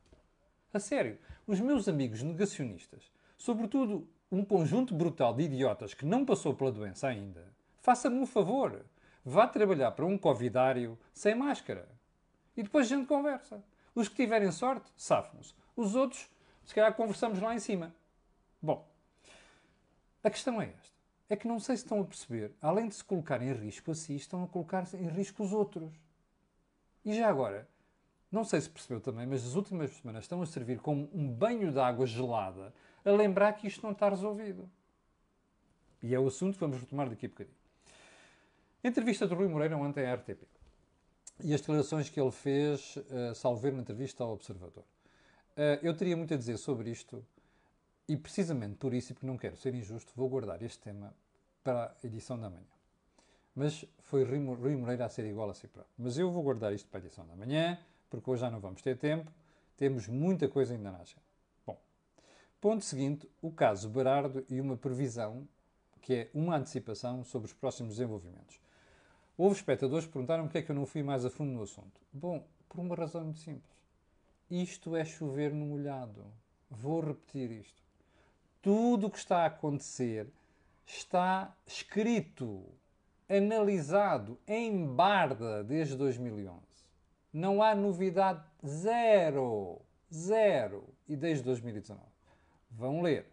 A 0.72 0.78
sério, 0.78 1.18
os 1.46 1.60
meus 1.60 1.88
amigos 1.88 2.22
negacionistas, 2.22 3.10
sobretudo 3.36 4.08
um 4.30 4.44
conjunto 4.44 4.94
brutal 4.94 5.34
de 5.34 5.44
idiotas 5.44 5.94
que 5.94 6.04
não 6.04 6.24
passou 6.24 6.54
pela 6.54 6.72
doença 6.72 7.08
ainda, 7.08 7.44
faça-me 7.80 8.18
um 8.18 8.26
favor. 8.26 8.84
Vá 9.24 9.46
trabalhar 9.46 9.92
para 9.92 10.04
um 10.04 10.18
covidário 10.18 10.98
sem 11.12 11.34
máscara. 11.34 11.88
E 12.56 12.62
depois 12.62 12.86
a 12.86 12.96
gente 12.96 13.06
conversa. 13.06 13.62
Os 13.94 14.08
que 14.08 14.16
tiverem 14.16 14.50
sorte, 14.52 14.90
safam-se. 14.96 15.54
Os 15.76 15.94
outros, 15.94 16.28
se 16.66 16.74
calhar 16.74 16.92
conversamos 16.94 17.40
lá 17.40 17.54
em 17.54 17.60
cima. 17.60 17.94
Bom, 18.60 18.86
a 20.22 20.28
questão 20.28 20.60
é 20.60 20.66
esta. 20.66 20.96
É 21.28 21.36
que 21.36 21.48
não 21.48 21.58
sei 21.58 21.76
se 21.76 21.84
estão 21.84 22.00
a 22.00 22.04
perceber, 22.04 22.52
além 22.60 22.88
de 22.88 22.96
se 22.96 23.04
colocar 23.04 23.40
em 23.40 23.52
risco 23.52 23.92
a 23.92 23.94
si, 23.94 24.16
estão 24.16 24.42
a 24.44 24.48
colocar 24.48 24.86
em 24.94 25.08
risco 25.08 25.42
os 25.42 25.52
outros. 25.52 25.92
E 27.04 27.14
já 27.14 27.28
agora, 27.28 27.68
não 28.30 28.44
sei 28.44 28.60
se 28.60 28.68
percebeu 28.68 29.00
também, 29.00 29.26
mas 29.26 29.46
as 29.46 29.54
últimas 29.54 29.90
semanas 29.92 30.24
estão 30.24 30.42
a 30.42 30.46
servir 30.46 30.80
como 30.80 31.08
um 31.14 31.28
banho 31.28 31.72
de 31.72 31.78
água 31.78 32.06
gelada 32.06 32.74
a 33.04 33.10
lembrar 33.10 33.52
que 33.52 33.68
isto 33.68 33.82
não 33.82 33.92
está 33.92 34.08
resolvido. 34.08 34.68
E 36.02 36.14
é 36.14 36.18
o 36.18 36.26
assunto 36.26 36.54
que 36.54 36.60
vamos 36.60 36.78
retomar 36.78 37.08
daqui 37.08 37.26
a 37.26 37.28
bocadinho. 37.28 37.56
Entrevista 38.82 39.26
do 39.26 39.34
Rui 39.34 39.48
Moreira 39.48 39.76
ontem 39.76 40.04
à 40.04 40.14
RTP. 40.14 40.42
E 41.44 41.54
as 41.54 41.60
declarações 41.60 42.08
que 42.08 42.20
ele 42.20 42.30
fez, 42.32 42.96
uh, 42.96 43.34
salvo 43.34 43.60
ver 43.60 43.72
na 43.72 43.80
entrevista 43.80 44.24
ao 44.24 44.32
Observador. 44.32 44.84
Uh, 45.56 45.80
eu 45.82 45.96
teria 45.96 46.16
muito 46.16 46.34
a 46.34 46.36
dizer 46.36 46.58
sobre 46.58 46.90
isto 46.90 47.24
e 48.08 48.16
precisamente 48.16 48.76
por 48.76 48.92
isso, 48.92 49.12
e 49.12 49.14
porque 49.14 49.26
não 49.26 49.38
quero 49.38 49.56
ser 49.56 49.74
injusto, 49.74 50.12
vou 50.14 50.28
guardar 50.28 50.62
este 50.62 50.78
tema 50.78 51.14
para 51.64 51.96
a 52.02 52.06
edição 52.06 52.38
da 52.38 52.48
manhã. 52.48 52.76
Mas 53.54 53.84
foi 54.00 54.22
Rui 54.22 54.76
Moreira 54.76 55.06
a 55.06 55.08
ser 55.08 55.24
igual 55.24 55.48
a 55.48 55.54
si 55.54 55.66
próprio. 55.66 55.92
Mas 55.98 56.18
eu 56.18 56.30
vou 56.30 56.42
guardar 56.42 56.72
isto 56.74 56.88
para 56.88 57.00
a 57.00 57.04
edição 57.04 57.26
da 57.26 57.34
manhã, 57.34 57.78
porque 58.10 58.30
hoje 58.30 58.42
já 58.42 58.50
não 58.50 58.60
vamos 58.60 58.82
ter 58.82 58.98
tempo. 58.98 59.32
Temos 59.76 60.06
muita 60.06 60.46
coisa 60.46 60.74
ainda 60.74 60.92
na 60.92 60.98
agenda. 60.98 61.22
Bom, 61.66 61.78
ponto 62.60 62.84
seguinte, 62.84 63.28
o 63.40 63.50
caso 63.50 63.88
Berardo 63.88 64.44
e 64.48 64.60
uma 64.60 64.76
previsão, 64.76 65.48
que 66.02 66.14
é 66.14 66.30
uma 66.34 66.56
antecipação 66.56 67.24
sobre 67.24 67.46
os 67.46 67.54
próximos 67.54 67.96
desenvolvimentos. 67.96 68.60
Houve 69.38 69.56
espectadores 69.56 70.06
que 70.06 70.12
perguntaram 70.12 70.44
porque 70.44 70.58
é 70.58 70.62
que 70.62 70.70
eu 70.70 70.76
não 70.76 70.86
fui 70.86 71.02
mais 71.02 71.24
a 71.24 71.30
fundo 71.30 71.52
no 71.52 71.62
assunto. 71.62 72.00
Bom, 72.12 72.46
por 72.68 72.78
uma 72.78 72.94
razão 72.94 73.24
muito 73.24 73.40
simples. 73.40 73.74
Isto 74.50 74.94
é 74.96 75.04
chover 75.04 75.52
no 75.52 75.66
molhado. 75.66 76.24
Vou 76.70 77.00
repetir 77.00 77.50
isto 77.50 77.86
tudo 78.66 79.06
o 79.06 79.10
que 79.12 79.18
está 79.18 79.44
a 79.44 79.46
acontecer 79.46 80.26
está 80.84 81.54
escrito, 81.64 82.64
analisado 83.28 84.36
em 84.44 84.84
barda 84.92 85.62
desde 85.62 85.94
2011. 85.94 86.60
Não 87.32 87.62
há 87.62 87.76
novidade 87.76 88.42
zero. 88.66 89.80
Zero. 90.12 90.82
E 91.08 91.14
desde 91.14 91.44
2019. 91.44 92.02
Vão 92.72 93.02
ler. 93.02 93.26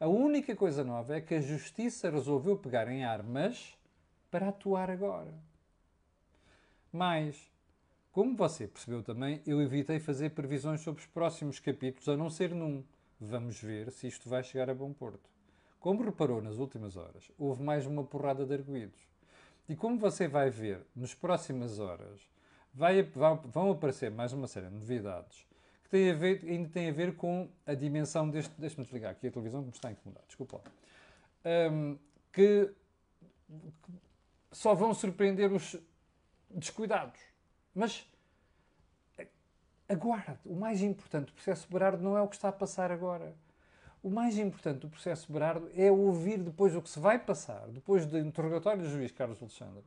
A 0.00 0.08
única 0.08 0.56
coisa 0.56 0.82
nova 0.82 1.14
é 1.14 1.20
que 1.20 1.36
a 1.36 1.40
Justiça 1.40 2.10
resolveu 2.10 2.58
pegar 2.58 2.88
em 2.88 3.04
armas 3.04 3.78
para 4.32 4.48
atuar 4.48 4.90
agora. 4.90 5.32
Mas, 6.92 7.36
como 8.12 8.36
você 8.36 8.66
percebeu 8.66 9.02
também, 9.02 9.40
eu 9.46 9.60
evitei 9.62 9.98
fazer 9.98 10.30
previsões 10.30 10.80
sobre 10.80 11.00
os 11.00 11.06
próximos 11.06 11.58
capítulos, 11.58 12.08
a 12.08 12.16
não 12.16 12.28
ser 12.30 12.54
num 12.54 12.84
Vamos 13.22 13.60
ver 13.60 13.90
se 13.92 14.06
isto 14.06 14.30
vai 14.30 14.42
chegar 14.42 14.70
a 14.70 14.74
bom 14.74 14.94
porto. 14.94 15.28
Como 15.78 16.02
reparou 16.02 16.40
nas 16.40 16.56
últimas 16.56 16.96
horas, 16.96 17.30
houve 17.36 17.62
mais 17.62 17.84
uma 17.84 18.02
porrada 18.02 18.46
de 18.46 18.54
arguídos. 18.54 18.98
E 19.68 19.76
como 19.76 19.98
você 19.98 20.26
vai 20.26 20.48
ver 20.48 20.80
nas 20.96 21.12
próximas 21.12 21.78
horas, 21.78 22.18
vai, 22.72 23.02
vão 23.02 23.72
aparecer 23.72 24.10
mais 24.10 24.32
uma 24.32 24.46
série 24.46 24.68
de 24.68 24.74
novidades 24.74 25.46
que 25.84 25.90
têm 25.90 26.10
a 26.10 26.14
ver, 26.14 26.42
ainda 26.46 26.70
têm 26.70 26.88
a 26.88 26.92
ver 26.92 27.14
com 27.14 27.46
a 27.66 27.74
dimensão 27.74 28.30
deste. 28.30 28.54
Deixa-me 28.56 28.84
desligar 28.84 29.10
aqui 29.12 29.26
a 29.26 29.30
televisão 29.30 29.60
que 29.60 29.66
me 29.66 29.74
está 29.74 29.88
a 29.88 29.92
incomodar, 29.92 30.24
desculpa. 30.26 30.62
Um, 31.44 31.98
que 32.32 32.72
só 34.50 34.74
vão 34.74 34.94
surpreender 34.94 35.52
os 35.52 35.76
descuidados. 36.48 37.20
Mas 37.74 38.06
aguarde. 39.88 40.38
O 40.44 40.54
mais 40.54 40.82
importante 40.82 41.26
do 41.26 41.32
processo 41.32 41.66
Berardo 41.70 42.02
não 42.02 42.16
é 42.16 42.22
o 42.22 42.28
que 42.28 42.36
está 42.36 42.48
a 42.48 42.52
passar 42.52 42.92
agora. 42.92 43.34
O 44.02 44.08
mais 44.08 44.38
importante 44.38 44.80
do 44.80 44.88
processo 44.88 45.30
Berardo 45.30 45.70
é 45.74 45.90
ouvir 45.90 46.38
depois 46.38 46.74
o 46.74 46.80
que 46.80 46.88
se 46.88 46.98
vai 46.98 47.18
passar, 47.18 47.68
depois 47.68 48.06
do 48.06 48.18
interrogatório 48.18 48.82
do 48.82 48.88
juiz 48.88 49.12
Carlos 49.12 49.42
Alexandre, 49.42 49.84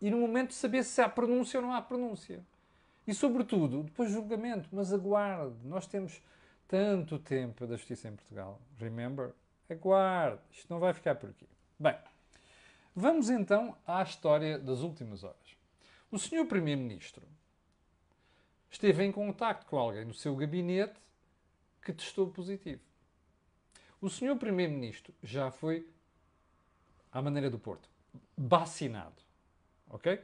e 0.00 0.10
no 0.10 0.18
momento 0.18 0.54
saber 0.54 0.82
se 0.84 1.00
há 1.00 1.08
pronúncia 1.08 1.60
ou 1.60 1.66
não 1.66 1.72
há 1.72 1.82
pronúncia. 1.82 2.42
E, 3.06 3.14
sobretudo, 3.14 3.82
depois 3.82 4.10
julgamento. 4.10 4.68
Mas 4.72 4.92
aguarde. 4.92 5.56
Nós 5.64 5.86
temos 5.86 6.22
tanto 6.66 7.18
tempo 7.18 7.66
da 7.66 7.76
justiça 7.76 8.08
em 8.08 8.16
Portugal. 8.16 8.60
Remember? 8.78 9.34
Aguarde. 9.68 10.40
Isto 10.52 10.72
não 10.72 10.80
vai 10.80 10.94
ficar 10.94 11.16
por 11.16 11.28
aqui. 11.30 11.46
Bem, 11.78 11.96
vamos 12.94 13.28
então 13.28 13.76
à 13.86 14.02
história 14.02 14.58
das 14.58 14.80
últimas 14.80 15.22
horas. 15.22 15.36
O 16.10 16.18
senhor 16.18 16.44
Primeiro-Ministro 16.46 17.22
esteve 18.70 19.04
em 19.04 19.12
contacto 19.12 19.66
com 19.66 19.78
alguém 19.78 20.04
no 20.04 20.14
seu 20.14 20.34
gabinete 20.34 20.98
que 21.82 21.92
testou 21.92 22.30
positivo. 22.30 22.82
O 24.00 24.10
senhor 24.10 24.36
Primeiro-Ministro 24.36 25.14
já 25.22 25.50
foi, 25.50 25.86
à 27.12 27.22
maneira 27.22 27.48
do 27.48 27.58
Porto, 27.58 27.88
vacinado. 28.36 29.22
Ok? 29.88 30.20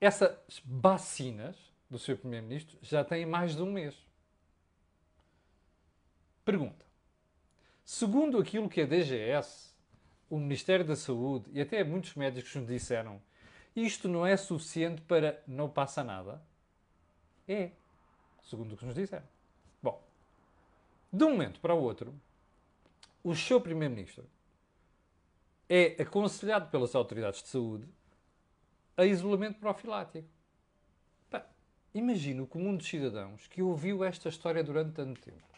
Essas 0.00 0.62
vacinas 0.64 1.56
do 1.90 1.98
senhor 1.98 2.18
Primeiro-Ministro 2.18 2.78
já 2.82 3.04
têm 3.04 3.26
mais 3.26 3.54
de 3.54 3.62
um 3.62 3.72
mês. 3.72 3.94
Pergunta. 6.44 6.84
Segundo 7.84 8.38
aquilo 8.38 8.68
que 8.68 8.80
a 8.80 8.86
DGS, 8.86 9.74
o 10.30 10.38
Ministério 10.38 10.84
da 10.84 10.96
Saúde 10.96 11.50
e 11.52 11.60
até 11.60 11.84
muitos 11.84 12.14
médicos 12.14 12.54
nos 12.54 12.66
disseram, 12.66 13.20
isto 13.74 14.08
não 14.08 14.26
é 14.26 14.36
suficiente 14.36 15.02
para 15.02 15.42
não 15.46 15.68
passa 15.68 16.04
nada? 16.04 16.40
É, 17.46 17.70
segundo 18.42 18.74
o 18.74 18.76
que 18.76 18.84
nos 18.84 18.94
disseram. 18.94 19.26
Bom, 19.82 20.02
de 21.12 21.24
um 21.24 21.30
momento 21.30 21.60
para 21.60 21.74
o 21.74 21.82
outro, 21.82 22.14
o 23.22 23.34
seu 23.34 23.60
Primeiro-Ministro 23.60 24.24
é 25.68 26.00
aconselhado 26.00 26.70
pelas 26.70 26.94
autoridades 26.94 27.42
de 27.42 27.48
saúde 27.48 27.88
a 28.96 29.04
isolamento 29.04 29.58
profilático. 29.58 30.28
Imagina 31.94 32.42
o 32.42 32.46
comum 32.46 32.76
dos 32.76 32.88
cidadãos 32.88 33.46
que 33.46 33.62
ouviu 33.62 34.02
esta 34.02 34.28
história 34.28 34.64
durante 34.64 34.94
tanto 34.94 35.20
tempo. 35.20 35.53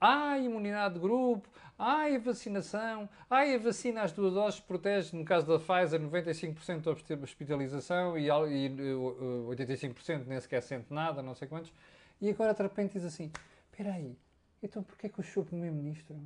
Há 0.00 0.38
imunidade 0.38 0.94
de 0.94 1.00
grupo, 1.00 1.48
há 1.78 2.06
vacinação, 2.18 3.08
há 3.28 3.40
a 3.40 3.58
vacina 3.58 4.02
às 4.02 4.12
duas 4.12 4.32
doses 4.32 4.60
protege, 4.60 5.16
no 5.16 5.24
caso 5.24 5.46
da 5.46 5.58
Pfizer, 5.58 6.00
95% 6.00 6.82
da 6.82 6.90
hospitalização 7.22 8.18
e 8.18 8.26
85% 8.26 10.10
eh, 10.10 10.24
nem 10.26 10.40
sequer 10.40 10.62
sente 10.62 10.92
nada, 10.92 11.22
não 11.22 11.34
sei 11.34 11.48
quantos. 11.48 11.72
E 12.20 12.30
agora 12.30 12.54
de 12.54 12.62
repente 12.62 12.92
diz 12.92 13.04
assim, 13.04 13.30
espera 13.70 13.92
aí, 13.92 14.16
então 14.62 14.82
porquê 14.82 15.08
que 15.08 15.20
o 15.20 15.24
seu 15.24 15.44
Primeiro-Ministro 15.44 16.20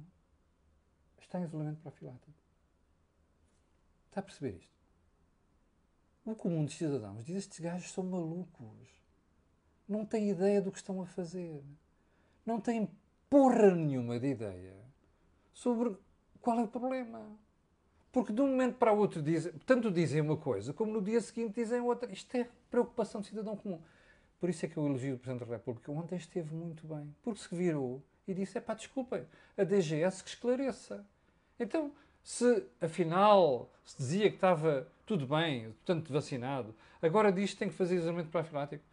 está 1.21 1.41
em 1.41 1.45
isolamento 1.45 1.81
profilático? 1.81 2.33
Está 4.09 4.21
a 4.21 4.23
perceber 4.23 4.57
isto? 4.59 4.79
O 6.25 6.35
comum 6.35 6.65
dos 6.65 6.75
cidadãos 6.75 7.25
diz 7.25 7.37
estes 7.37 7.59
gajos 7.59 7.91
são 7.91 8.05
malucos. 8.05 8.89
Não 9.89 10.05
têm 10.05 10.29
ideia 10.29 10.61
do 10.61 10.71
que 10.71 10.77
estão 10.77 11.01
a 11.01 11.07
fazer. 11.07 11.65
Não 12.45 12.61
têm 12.61 12.91
porra 13.29 13.75
nenhuma 13.75 14.19
de 14.19 14.29
ideia 14.29 14.75
sobre 15.53 15.97
qual 16.41 16.59
é 16.59 16.63
o 16.63 16.69
problema. 16.69 17.27
Porque 18.11 18.33
de 18.33 18.41
um 18.41 18.49
momento 18.49 18.77
para 18.77 18.93
o 18.93 18.99
outro 18.99 19.23
dizem, 19.23 19.53
tanto 19.67 19.91
dizem 19.91 20.21
uma 20.21 20.37
coisa, 20.37 20.73
como 20.73 20.93
no 20.93 21.03
dia 21.03 21.21
seguinte 21.21 21.55
dizem 21.55 21.81
outra. 21.81 22.11
Isto 22.11 22.37
é 22.37 22.49
preocupação 22.71 23.21
de 23.21 23.29
cidadão 23.29 23.57
comum. 23.57 23.81
Por 24.41 24.49
isso 24.49 24.65
é 24.65 24.69
que 24.69 24.77
eu 24.77 24.87
elogio 24.87 25.17
o 25.17 25.19
Presidente 25.19 25.47
da 25.47 25.57
República. 25.57 25.93
Ontem 25.93 26.17
esteve 26.17 26.55
muito 26.55 26.87
bem, 26.87 27.15
porque 27.23 27.41
se 27.41 27.55
virou 27.55 28.03
e 28.27 28.33
disse: 28.33 28.57
é 28.57 28.61
pá, 28.61 28.75
desculpem, 28.75 29.27
a 29.57 29.65
DGS 29.65 30.23
que 30.23 30.31
esclareça. 30.31 31.05
Então, 31.59 31.93
se 32.23 32.67
afinal 32.81 33.71
se 33.85 33.97
dizia 33.99 34.29
que 34.29 34.37
estava 34.37 34.87
tudo 35.05 35.27
bem, 35.27 35.73
portanto 35.73 36.13
vacinado, 36.13 36.75
agora 37.01 37.33
diz 37.33 37.53
que 37.53 37.59
tem 37.59 37.69
que 37.69 37.75
fazer 37.75 37.97
isolamento 37.97 38.31
profilático. 38.31 38.85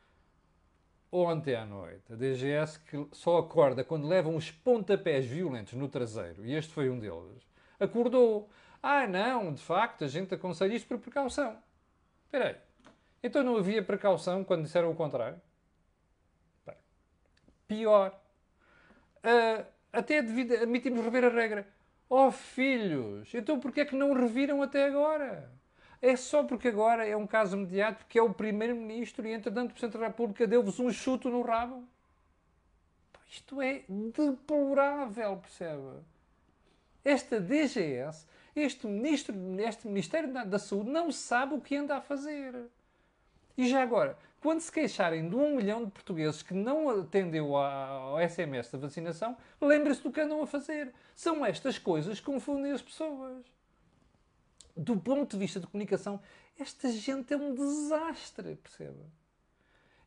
Ontem 1.17 1.55
à 1.55 1.65
noite, 1.65 2.12
a 2.12 2.15
DGS 2.17 2.77
que 2.77 3.07
só 3.13 3.38
acorda 3.38 3.86
quando 3.86 4.05
leva 4.05 4.27
uns 4.27 4.51
pontapés 4.51 5.25
violentos 5.25 5.72
no 5.72 5.88
traseiro, 5.88 6.45
e 6.45 6.53
este 6.53 6.74
foi 6.74 6.89
um 6.89 7.00
deles, 7.00 7.41
acordou. 7.79 8.50
Ah, 8.84 9.07
não, 9.07 9.53
de 9.53 9.62
facto, 9.62 10.03
a 10.03 10.10
gente 10.10 10.36
aconselha 10.36 10.74
isto 10.74 10.89
por 10.89 11.00
precaução. 11.00 11.57
Espera 12.25 12.50
aí. 12.50 12.55
Então 13.24 13.43
não 13.43 13.55
havia 13.55 13.81
precaução 13.81 14.43
quando 14.43 14.63
disseram 14.63 14.91
o 14.91 14.95
contrário? 14.95 15.39
Bem, 16.65 16.75
pior. 17.65 18.19
Uh, 19.19 19.65
até 19.93 20.19
admitimos 20.19 21.01
rever 21.01 21.24
a 21.24 21.29
regra. 21.29 21.65
Oh 22.10 22.29
filhos, 22.29 23.34
então 23.34 23.57
porquê 23.57 23.79
é 23.79 23.86
que 23.86 23.95
não 23.95 24.12
reviram 24.12 24.62
até 24.62 24.86
agora? 24.86 25.50
É 26.02 26.16
só 26.16 26.44
porque 26.44 26.68
agora 26.68 27.08
é 27.08 27.16
um 27.16 27.28
caso 27.28 27.58
mediático 27.58 28.10
que 28.10 28.20
é 28.20 28.22
o 28.22 28.34
Primeiro-Ministro 28.34 29.28
e, 29.28 29.32
entretanto, 29.32 29.70
o 29.70 29.74
Presidente 29.74 30.00
da 30.00 30.08
República 30.08 30.46
deu-vos 30.46 30.80
um 30.80 30.92
chuto 30.92 31.30
no 31.30 31.42
rabo? 31.42 31.84
Isto 33.30 33.62
é 33.62 33.84
deplorável, 33.90 35.38
percebe? 35.38 36.00
Esta 37.04 37.40
DGS, 37.40 38.28
este, 38.56 38.88
ministro, 38.88 39.36
este 39.60 39.88
Ministério 39.88 40.32
da 40.32 40.58
Saúde 40.58 40.90
não 40.90 41.12
sabe 41.12 41.54
o 41.54 41.62
que 41.62 41.75
anda 41.75 41.98
a 41.98 42.02
fazer. 42.02 42.56
E 43.58 43.68
já 43.68 43.82
agora, 43.82 44.18
quando 44.42 44.60
se 44.60 44.72
queixarem 44.72 45.28
de 45.28 45.36
um 45.36 45.56
milhão 45.56 45.86
de 45.86 45.92
portugueses 45.92 46.44
que 46.44 46.54
não 46.54 46.90
atendeu 46.90 47.56
ao 47.56 48.18
SMS 48.30 48.70
da 48.72 48.78
vacinação, 48.78 49.36
lembre-se 49.60 50.04
do 50.04 50.12
que 50.12 50.22
andam 50.22 50.42
a 50.44 50.48
fazer. 50.48 50.94
São 51.16 51.46
estas 51.46 51.80
coisas 51.80 52.20
que 52.20 52.25
confundem 52.25 52.72
as 52.72 52.82
pessoas. 52.82 53.44
Do 54.75 54.98
ponto 54.98 55.32
de 55.32 55.38
vista 55.38 55.60
de 55.60 55.67
comunicação, 55.67 56.20
esta 56.60 56.91
gente 56.91 57.34
é 57.34 57.38
um 57.38 57.55
desastre, 57.55 58.55
perceba? 58.55 59.05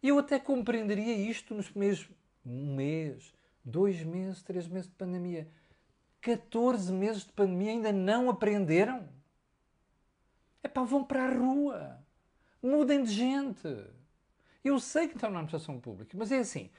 Eu 0.03 0.19
até 0.19 0.39
compreenderia 0.39 1.15
isto 1.15 1.55
nos 1.55 1.71
primeiros 1.71 2.09
um 2.45 2.75
mês, 2.75 3.33
dois 3.65 4.03
meses, 4.03 4.43
três 4.43 4.69
meses 4.69 4.89
de 4.89 4.95
pandemia. 4.95 5.49
14 6.21 6.93
meses 6.93 7.25
de 7.25 7.33
pandemia 7.33 7.73
ainda 7.73 7.93
não 7.93 8.29
aprenderam? 8.29 9.09
É 10.63 10.69
pá, 10.69 10.83
vão 10.83 11.05
para 11.05 11.25
a 11.25 11.35
rua. 11.35 11.99
Mudem 12.63 13.03
de 13.03 13.13
gente. 13.13 13.69
Eu 14.65 14.79
sei 14.81 15.09
que 15.09 15.15
estão 15.15 15.31
na 15.31 15.39
administração 15.39 15.81
pública, 15.81 16.17
mas 16.17 16.33
é 16.33 16.39
assim. 16.39 16.71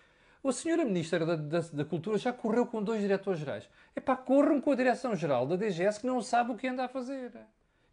A 0.44 0.52
senhora 0.54 0.86
Ministra 0.86 1.26
da, 1.26 1.36
da, 1.36 1.60
da, 1.60 1.86
Cultura 1.86 2.18
já 2.18 2.32
correu 2.32 2.66
com 2.66 2.82
dois 2.82 3.02
diretores-gerais. 3.02 3.70
É 3.96 4.00
pá, 4.00 4.16
corram 4.16 4.62
com 4.62 4.72
a 4.72 4.76
Direção-Geral 4.76 5.46
da 5.46 5.58
DGS 5.58 6.00
que 6.00 6.08
não 6.08 6.22
sabe 6.22 6.52
o 6.52 6.56
que 6.56 6.68
anda 6.68 6.86
a 6.86 6.88
fazer. 6.88 7.32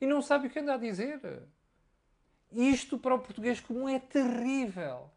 E 0.00 0.06
não 0.06 0.20
sabe 0.20 0.46
o 0.46 0.50
que 0.50 0.58
anda 0.58 0.74
a 0.74 0.78
dizer. 0.78 1.20
Isto 2.52 2.98
para 2.98 3.14
o 3.14 3.18
português 3.18 3.60
comum 3.60 3.88
é 3.88 3.98
terrível. 3.98 5.10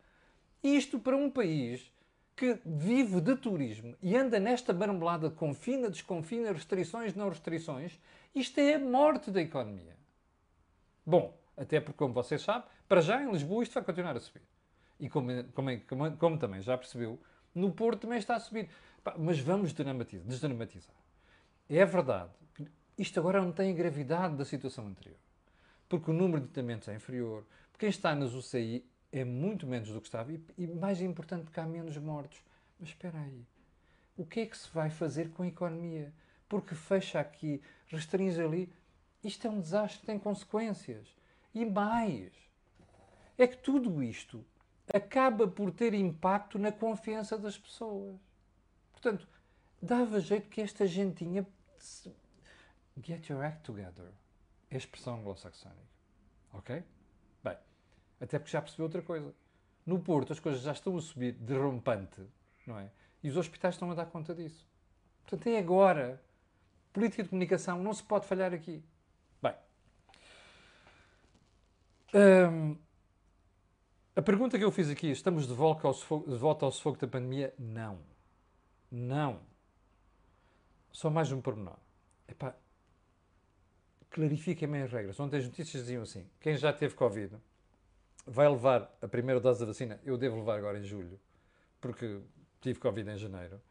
Isto 0.63 0.99
para 0.99 1.15
um 1.15 1.29
país 1.29 1.91
que 2.35 2.57
vive 2.65 3.19
de 3.19 3.35
turismo 3.35 3.95
e 4.01 4.15
anda 4.15 4.39
nesta 4.39 4.71
marmelada 4.73 5.29
confina, 5.29 5.89
desconfina, 5.89 6.53
restrições, 6.53 7.13
não 7.13 7.27
restrições, 7.27 7.99
isto 8.33 8.59
é 8.59 8.75
a 8.75 8.79
morte 8.79 9.29
da 9.29 9.41
economia. 9.41 9.97
Bom, 11.05 11.37
até 11.57 11.81
porque, 11.81 11.97
como 11.97 12.13
vocês 12.13 12.41
sabem, 12.41 12.67
para 12.87 13.01
já 13.01 13.21
em 13.21 13.29
Lisboa 13.29 13.63
isto 13.63 13.73
vai 13.73 13.83
continuar 13.83 14.15
a 14.15 14.19
subir. 14.21 14.41
E 14.99 15.09
como, 15.09 15.43
como, 15.53 15.81
como, 15.81 16.17
como 16.17 16.37
também 16.37 16.61
já 16.61 16.77
percebeu, 16.77 17.19
no 17.53 17.71
Porto 17.73 18.01
também 18.01 18.19
está 18.19 18.35
a 18.35 18.39
subir. 18.39 18.69
Mas 19.17 19.39
vamos 19.39 19.73
desdramatizar. 19.73 20.95
É 21.69 21.85
verdade 21.85 22.31
isto 22.99 23.19
agora 23.19 23.41
não 23.41 23.51
tem 23.51 23.71
a 23.71 23.73
gravidade 23.73 24.35
da 24.35 24.43
situação 24.43 24.85
anterior. 24.85 25.17
Porque 25.87 26.11
o 26.11 26.13
número 26.13 26.41
de 26.41 26.47
tratamentos 26.47 26.87
é 26.89 26.95
inferior, 26.95 27.45
porque 27.71 27.85
quem 27.85 27.89
está 27.89 28.13
nas 28.13 28.33
UCI 28.33 28.85
é 29.11 29.23
muito 29.23 29.65
menos 29.65 29.89
do 29.89 30.01
que 30.01 30.07
estava 30.07 30.31
e, 30.31 30.43
e 30.57 30.67
mais 30.67 31.01
importante, 31.01 31.45
porque 31.45 31.59
há 31.59 31.65
menos 31.65 31.97
mortos. 31.97 32.37
Mas 32.77 32.89
espera 32.89 33.17
aí, 33.17 33.45
o 34.17 34.25
que 34.25 34.41
é 34.41 34.45
que 34.45 34.57
se 34.57 34.69
vai 34.73 34.89
fazer 34.89 35.29
com 35.29 35.43
a 35.43 35.47
economia? 35.47 36.13
Porque 36.49 36.75
fecha 36.75 37.19
aqui, 37.19 37.61
restringe 37.87 38.41
ali. 38.41 38.69
Isto 39.23 39.47
é 39.47 39.49
um 39.49 39.61
desastre, 39.61 40.05
tem 40.05 40.19
consequências. 40.19 41.07
E 41.55 41.65
mais, 41.65 42.33
é 43.37 43.47
que 43.47 43.57
tudo 43.57 44.03
isto 44.03 44.45
acaba 44.93 45.47
por 45.47 45.71
ter 45.71 45.93
impacto 45.93 46.59
na 46.59 46.71
confiança 46.71 47.37
das 47.37 47.57
pessoas. 47.57 48.17
Portanto, 48.91 49.25
dava 49.81 50.19
jeito 50.19 50.49
que 50.49 50.61
esta 50.61 50.85
gentinha. 50.85 51.47
Get 53.01 53.29
your 53.29 53.43
act 53.43 53.63
together. 53.63 54.11
É 54.69 54.75
a 54.75 54.77
expressão 54.77 55.15
anglo-saxónica. 55.19 55.79
Ok? 56.53 56.83
Bem, 57.43 57.57
até 58.19 58.37
porque 58.39 58.51
já 58.51 58.61
percebeu 58.61 58.85
outra 58.85 59.01
coisa. 59.01 59.33
No 59.85 59.99
Porto 59.99 60.33
as 60.33 60.39
coisas 60.39 60.61
já 60.61 60.71
estão 60.71 60.95
a 60.97 61.01
subir 61.01 61.33
de 61.33 61.57
rompante, 61.57 62.21
não 62.65 62.77
é? 62.77 62.91
E 63.23 63.29
os 63.29 63.37
hospitais 63.37 63.75
estão 63.75 63.89
a 63.91 63.95
dar 63.95 64.05
conta 64.05 64.33
disso. 64.33 64.67
Portanto, 65.23 65.47
é 65.47 65.57
agora. 65.57 66.21
Política 66.91 67.23
de 67.23 67.29
comunicação 67.29 67.81
não 67.81 67.93
se 67.93 68.03
pode 68.03 68.25
falhar 68.25 68.53
aqui. 68.53 68.83
Hum, 72.13 72.75
a 74.15 74.21
pergunta 74.21 74.57
que 74.57 74.63
eu 74.63 74.71
fiz 74.71 74.89
aqui, 74.89 75.11
estamos 75.11 75.47
de 75.47 75.53
volta 75.53 75.87
ao 75.87 75.93
sufoco, 75.93 76.29
de 76.29 76.37
volta 76.37 76.65
ao 76.65 76.71
sufoco 76.71 76.99
da 76.99 77.07
pandemia? 77.07 77.53
Não. 77.57 77.99
Não. 78.91 79.41
Só 80.91 81.09
mais 81.09 81.31
um 81.31 81.39
pormenor. 81.39 81.77
Epá, 82.27 82.55
clarifiquem 84.09 84.81
as 84.81 84.91
regras. 84.91 85.19
Ontem 85.19 85.37
as 85.37 85.45
notícias 85.45 85.83
diziam 85.83 86.03
assim, 86.03 86.27
quem 86.39 86.55
já 86.55 86.73
teve 86.73 86.95
Covid 86.95 87.35
vai 88.25 88.47
levar 88.47 88.95
a 89.01 89.07
primeira 89.07 89.39
dose 89.39 89.59
da 89.59 89.65
vacina, 89.65 89.99
eu 90.03 90.17
devo 90.17 90.37
levar 90.37 90.57
agora 90.57 90.79
em 90.79 90.83
julho, 90.83 91.19
porque 91.81 92.19
tive 92.61 92.79
Covid 92.79 93.09
em 93.09 93.17
janeiro, 93.17 93.61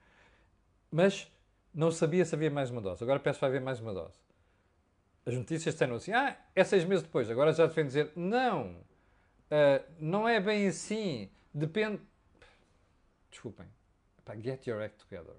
mas 0.90 1.31
não 1.72 1.90
sabia 1.90 2.24
se 2.24 2.35
havia 2.35 2.51
mais 2.51 2.70
uma 2.70 2.81
dose. 2.81 3.03
Agora 3.03 3.20
peço 3.20 3.38
para 3.38 3.48
haver 3.48 3.61
mais 3.61 3.79
uma 3.79 3.92
dose 3.92 4.18
as 5.29 5.35
notícias 5.35 5.74
disseram 5.74 5.96
assim, 5.96 6.12
ah, 6.12 6.38
é 6.57 6.64
seis 6.64 6.85
meses 6.87 7.03
depois, 7.03 7.31
agora 7.31 7.53
já 7.53 7.66
devem 7.66 7.85
dizer, 7.85 8.11
não, 8.16 8.70
uh, 8.70 9.85
não 10.01 10.27
é 10.27 10.40
bem 10.40 10.66
assim, 10.66 11.31
depende... 11.53 12.01
Desculpem, 13.31 13.66
get 14.42 14.66
your 14.66 14.81
act 14.83 15.05
together. 15.05 15.35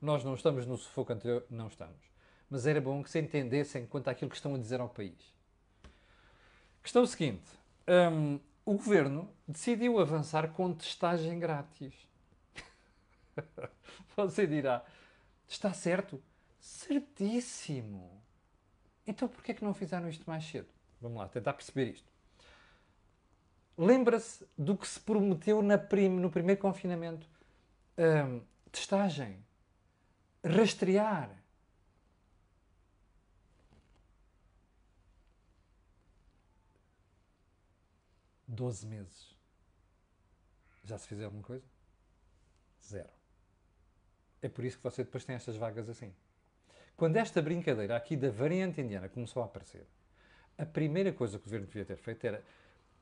Nós 0.00 0.24
não 0.24 0.32
estamos 0.32 0.64
no 0.64 0.78
sufoco 0.78 1.12
anterior, 1.12 1.44
não 1.50 1.66
estamos. 1.66 2.13
Mas 2.48 2.66
era 2.66 2.80
bom 2.80 3.02
que 3.02 3.10
se 3.10 3.18
entendessem 3.18 3.86
quanto 3.86 4.08
àquilo 4.08 4.30
que 4.30 4.36
estão 4.36 4.54
a 4.54 4.58
dizer 4.58 4.80
ao 4.80 4.88
país. 4.88 5.34
Questão 6.82 7.06
seguinte, 7.06 7.50
um, 8.12 8.38
o 8.64 8.74
governo 8.74 9.30
decidiu 9.46 9.98
avançar 9.98 10.52
com 10.52 10.72
testagem 10.72 11.38
grátis. 11.38 11.94
Você 14.16 14.46
dirá, 14.46 14.84
está 15.48 15.72
certo? 15.72 16.22
Certíssimo. 16.60 18.22
Então 19.06 19.28
porquê 19.28 19.52
é 19.52 19.54
que 19.54 19.64
não 19.64 19.74
fizeram 19.74 20.08
isto 20.08 20.24
mais 20.26 20.44
cedo? 20.44 20.68
Vamos 21.00 21.18
lá, 21.18 21.28
tentar 21.28 21.52
perceber 21.52 21.90
isto. 21.90 22.14
Lembra-se 23.76 24.46
do 24.56 24.76
que 24.76 24.86
se 24.86 25.00
prometeu 25.00 25.60
prim 25.88 26.08
no 26.08 26.30
primeiro 26.30 26.60
confinamento? 26.60 27.26
Um, 27.98 28.40
testagem. 28.70 29.44
Rastrear. 30.44 31.30
Doze 38.54 38.86
meses. 38.86 39.34
Já 40.84 40.96
se 40.96 41.08
fez 41.08 41.20
alguma 41.22 41.42
coisa? 41.42 41.64
Zero. 42.82 43.10
É 44.40 44.48
por 44.48 44.64
isso 44.64 44.76
que 44.76 44.84
você 44.84 45.02
depois 45.02 45.24
tem 45.24 45.34
estas 45.34 45.56
vagas 45.56 45.88
assim. 45.88 46.14
Quando 46.96 47.16
esta 47.16 47.42
brincadeira 47.42 47.96
aqui 47.96 48.16
da 48.16 48.30
variante 48.30 48.80
indiana 48.80 49.08
começou 49.08 49.42
a 49.42 49.46
aparecer, 49.46 49.86
a 50.56 50.64
primeira 50.64 51.12
coisa 51.12 51.38
que 51.38 51.42
o 51.42 51.44
governo 51.46 51.66
devia 51.66 51.84
ter 51.84 51.96
feito 51.96 52.24
era 52.24 52.44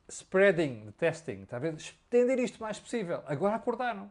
spreading, 0.08 0.90
testing, 0.92 1.42
está? 1.42 1.58
Estender 1.68 2.38
isto 2.38 2.56
o 2.56 2.62
mais 2.62 2.80
possível. 2.80 3.22
Agora 3.26 3.56
acordaram. 3.56 4.10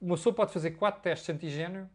Uma 0.00 0.16
pessoa 0.16 0.34
pode 0.34 0.52
fazer 0.52 0.72
quatro 0.72 1.02
testes 1.02 1.26
de 1.26 1.32
antigênio 1.32 1.90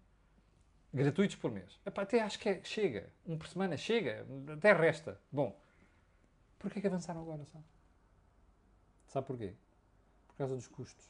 gratuitos 0.93 1.35
por 1.37 1.51
mês. 1.51 1.79
Epá, 1.85 2.01
até 2.01 2.21
acho 2.21 2.39
que 2.39 2.49
é, 2.49 2.63
chega. 2.63 3.09
Um 3.25 3.37
por 3.37 3.47
semana 3.47 3.77
chega. 3.77 4.25
Até 4.51 4.73
resta. 4.73 5.19
Bom, 5.31 5.57
porquê 6.59 6.81
que 6.81 6.87
avançaram 6.87 7.21
agora, 7.21 7.45
sabe? 7.45 7.63
Sabe 9.15 9.27
porquê? 9.27 9.53
Por 10.27 10.35
causa 10.35 10.55
dos 10.57 10.67
custos. 10.67 11.09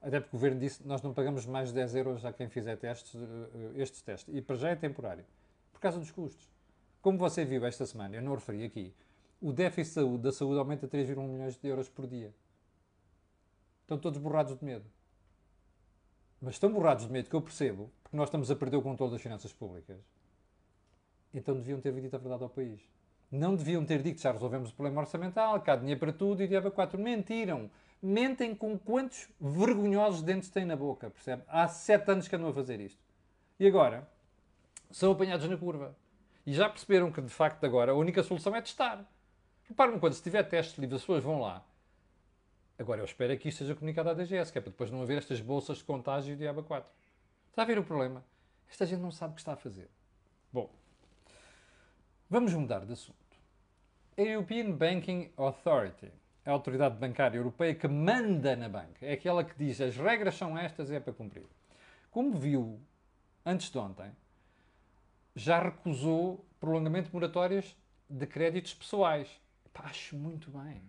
Até 0.00 0.18
porque 0.18 0.34
o 0.34 0.38
governo 0.38 0.58
disse 0.58 0.82
nós 0.82 1.02
não 1.02 1.12
pagamos 1.12 1.44
mais 1.44 1.68
de 1.68 1.74
10 1.74 1.94
euros 1.94 2.24
a 2.24 2.32
quem 2.32 2.48
fizer 2.48 2.74
testes, 2.76 3.14
eh, 3.14 3.82
estes 3.82 4.00
testes. 4.00 4.34
E 4.34 4.40
para 4.40 4.56
já 4.56 4.70
é 4.70 4.74
temporário. 4.74 5.26
Por 5.70 5.78
causa 5.78 5.98
dos 5.98 6.10
custos. 6.10 6.48
Como 7.02 7.18
você 7.18 7.44
viu 7.44 7.66
esta 7.66 7.84
semana, 7.84 8.16
eu 8.16 8.22
não 8.22 8.34
referi 8.34 8.64
aqui, 8.64 8.94
o 9.42 9.52
déficit 9.52 9.96
da 9.96 10.00
saúde, 10.00 10.22
da 10.22 10.32
saúde 10.32 10.58
aumenta 10.58 10.88
3,1 10.88 11.28
milhões 11.28 11.58
de 11.58 11.68
euros 11.68 11.90
por 11.90 12.06
dia. 12.06 12.32
Estão 13.82 13.98
todos 13.98 14.18
borrados 14.18 14.56
de 14.56 14.64
medo. 14.64 14.86
Mas 16.40 16.54
estão 16.54 16.72
borrados 16.72 17.06
de 17.06 17.12
medo 17.12 17.28
que 17.28 17.36
eu 17.36 17.42
percebo, 17.42 17.90
porque 18.02 18.16
nós 18.16 18.28
estamos 18.28 18.50
a 18.50 18.56
perder 18.56 18.78
o 18.78 18.82
controle 18.82 19.12
das 19.12 19.20
finanças 19.20 19.52
públicas. 19.52 20.00
Então 21.34 21.54
deviam 21.54 21.78
ter 21.78 21.92
dito 22.00 22.16
a 22.16 22.18
verdade 22.18 22.42
ao 22.42 22.48
país. 22.48 22.80
Não 23.32 23.56
deviam 23.56 23.82
ter 23.82 24.02
dito 24.02 24.16
que 24.16 24.22
já 24.22 24.30
resolvemos 24.30 24.68
o 24.68 24.74
problema 24.74 25.00
orçamental, 25.00 25.58
que 25.62 25.70
há 25.70 25.76
dinheiro 25.76 25.98
para 25.98 26.12
tudo 26.12 26.42
e 26.42 26.46
diabo 26.46 26.70
4. 26.70 27.00
Mentiram. 27.00 27.70
Mentem 28.02 28.54
com 28.54 28.78
quantos 28.78 29.26
vergonhosos 29.40 30.22
dentes 30.22 30.50
têm 30.50 30.66
na 30.66 30.76
boca, 30.76 31.08
percebe? 31.08 31.42
Há 31.48 31.66
sete 31.66 32.10
anos 32.10 32.28
que 32.28 32.36
andam 32.36 32.50
a 32.50 32.52
fazer 32.52 32.78
isto. 32.78 33.00
E 33.58 33.66
agora 33.66 34.06
são 34.90 35.12
apanhados 35.12 35.48
na 35.48 35.56
curva. 35.56 35.96
E 36.44 36.52
já 36.52 36.68
perceberam 36.68 37.10
que, 37.10 37.22
de 37.22 37.30
facto, 37.30 37.64
agora 37.64 37.92
a 37.92 37.94
única 37.94 38.22
solução 38.22 38.54
é 38.54 38.60
testar. 38.60 39.02
Reparem 39.66 39.98
quando 39.98 40.12
se 40.12 40.22
tiver 40.22 40.42
testes 40.42 40.76
livres, 40.76 40.96
as 40.96 41.02
pessoas 41.02 41.24
vão 41.24 41.40
lá. 41.40 41.64
Agora 42.78 43.00
eu 43.00 43.04
espero 43.06 43.32
é 43.32 43.36
que 43.36 43.48
isto 43.48 43.58
seja 43.58 43.74
comunicado 43.74 44.10
à 44.10 44.14
DGS, 44.14 44.52
que 44.52 44.58
é 44.58 44.60
para 44.60 44.72
depois 44.72 44.90
não 44.90 45.00
haver 45.00 45.16
estas 45.16 45.40
bolsas 45.40 45.78
de 45.78 45.84
contágio 45.84 46.36
de 46.36 46.46
aba 46.46 46.62
4. 46.62 46.90
Está 47.48 47.62
a 47.62 47.64
ver 47.64 47.78
o 47.78 47.84
problema? 47.84 48.22
Esta 48.68 48.84
gente 48.84 49.00
não 49.00 49.10
sabe 49.10 49.32
o 49.32 49.34
que 49.36 49.40
está 49.40 49.52
a 49.52 49.56
fazer. 49.56 49.88
Bom, 50.52 50.68
vamos 52.28 52.52
mudar 52.52 52.84
de 52.84 52.92
assunto. 52.92 53.21
A 54.14 54.20
European 54.20 54.72
Banking 54.72 55.30
Authority, 55.38 56.12
a 56.44 56.50
autoridade 56.50 56.98
bancária 56.98 57.38
europeia 57.38 57.74
que 57.74 57.88
manda 57.88 58.54
na 58.54 58.68
banca, 58.68 59.06
é 59.06 59.12
aquela 59.14 59.42
que 59.42 59.54
diz 59.56 59.80
as 59.80 59.96
regras 59.96 60.34
são 60.34 60.56
estas 60.58 60.90
e 60.90 60.94
é 60.94 61.00
para 61.00 61.14
cumprir. 61.14 61.46
Como 62.10 62.36
viu 62.36 62.78
antes 63.44 63.70
de 63.70 63.78
ontem, 63.78 64.10
já 65.34 65.60
recusou 65.60 66.44
prolongamento 66.60 67.08
de 67.08 67.14
moratórias 67.14 67.74
de 68.08 68.26
créditos 68.26 68.74
pessoais. 68.74 69.28
Pá, 69.72 69.84
acho 69.84 70.14
muito 70.14 70.50
bem. 70.50 70.82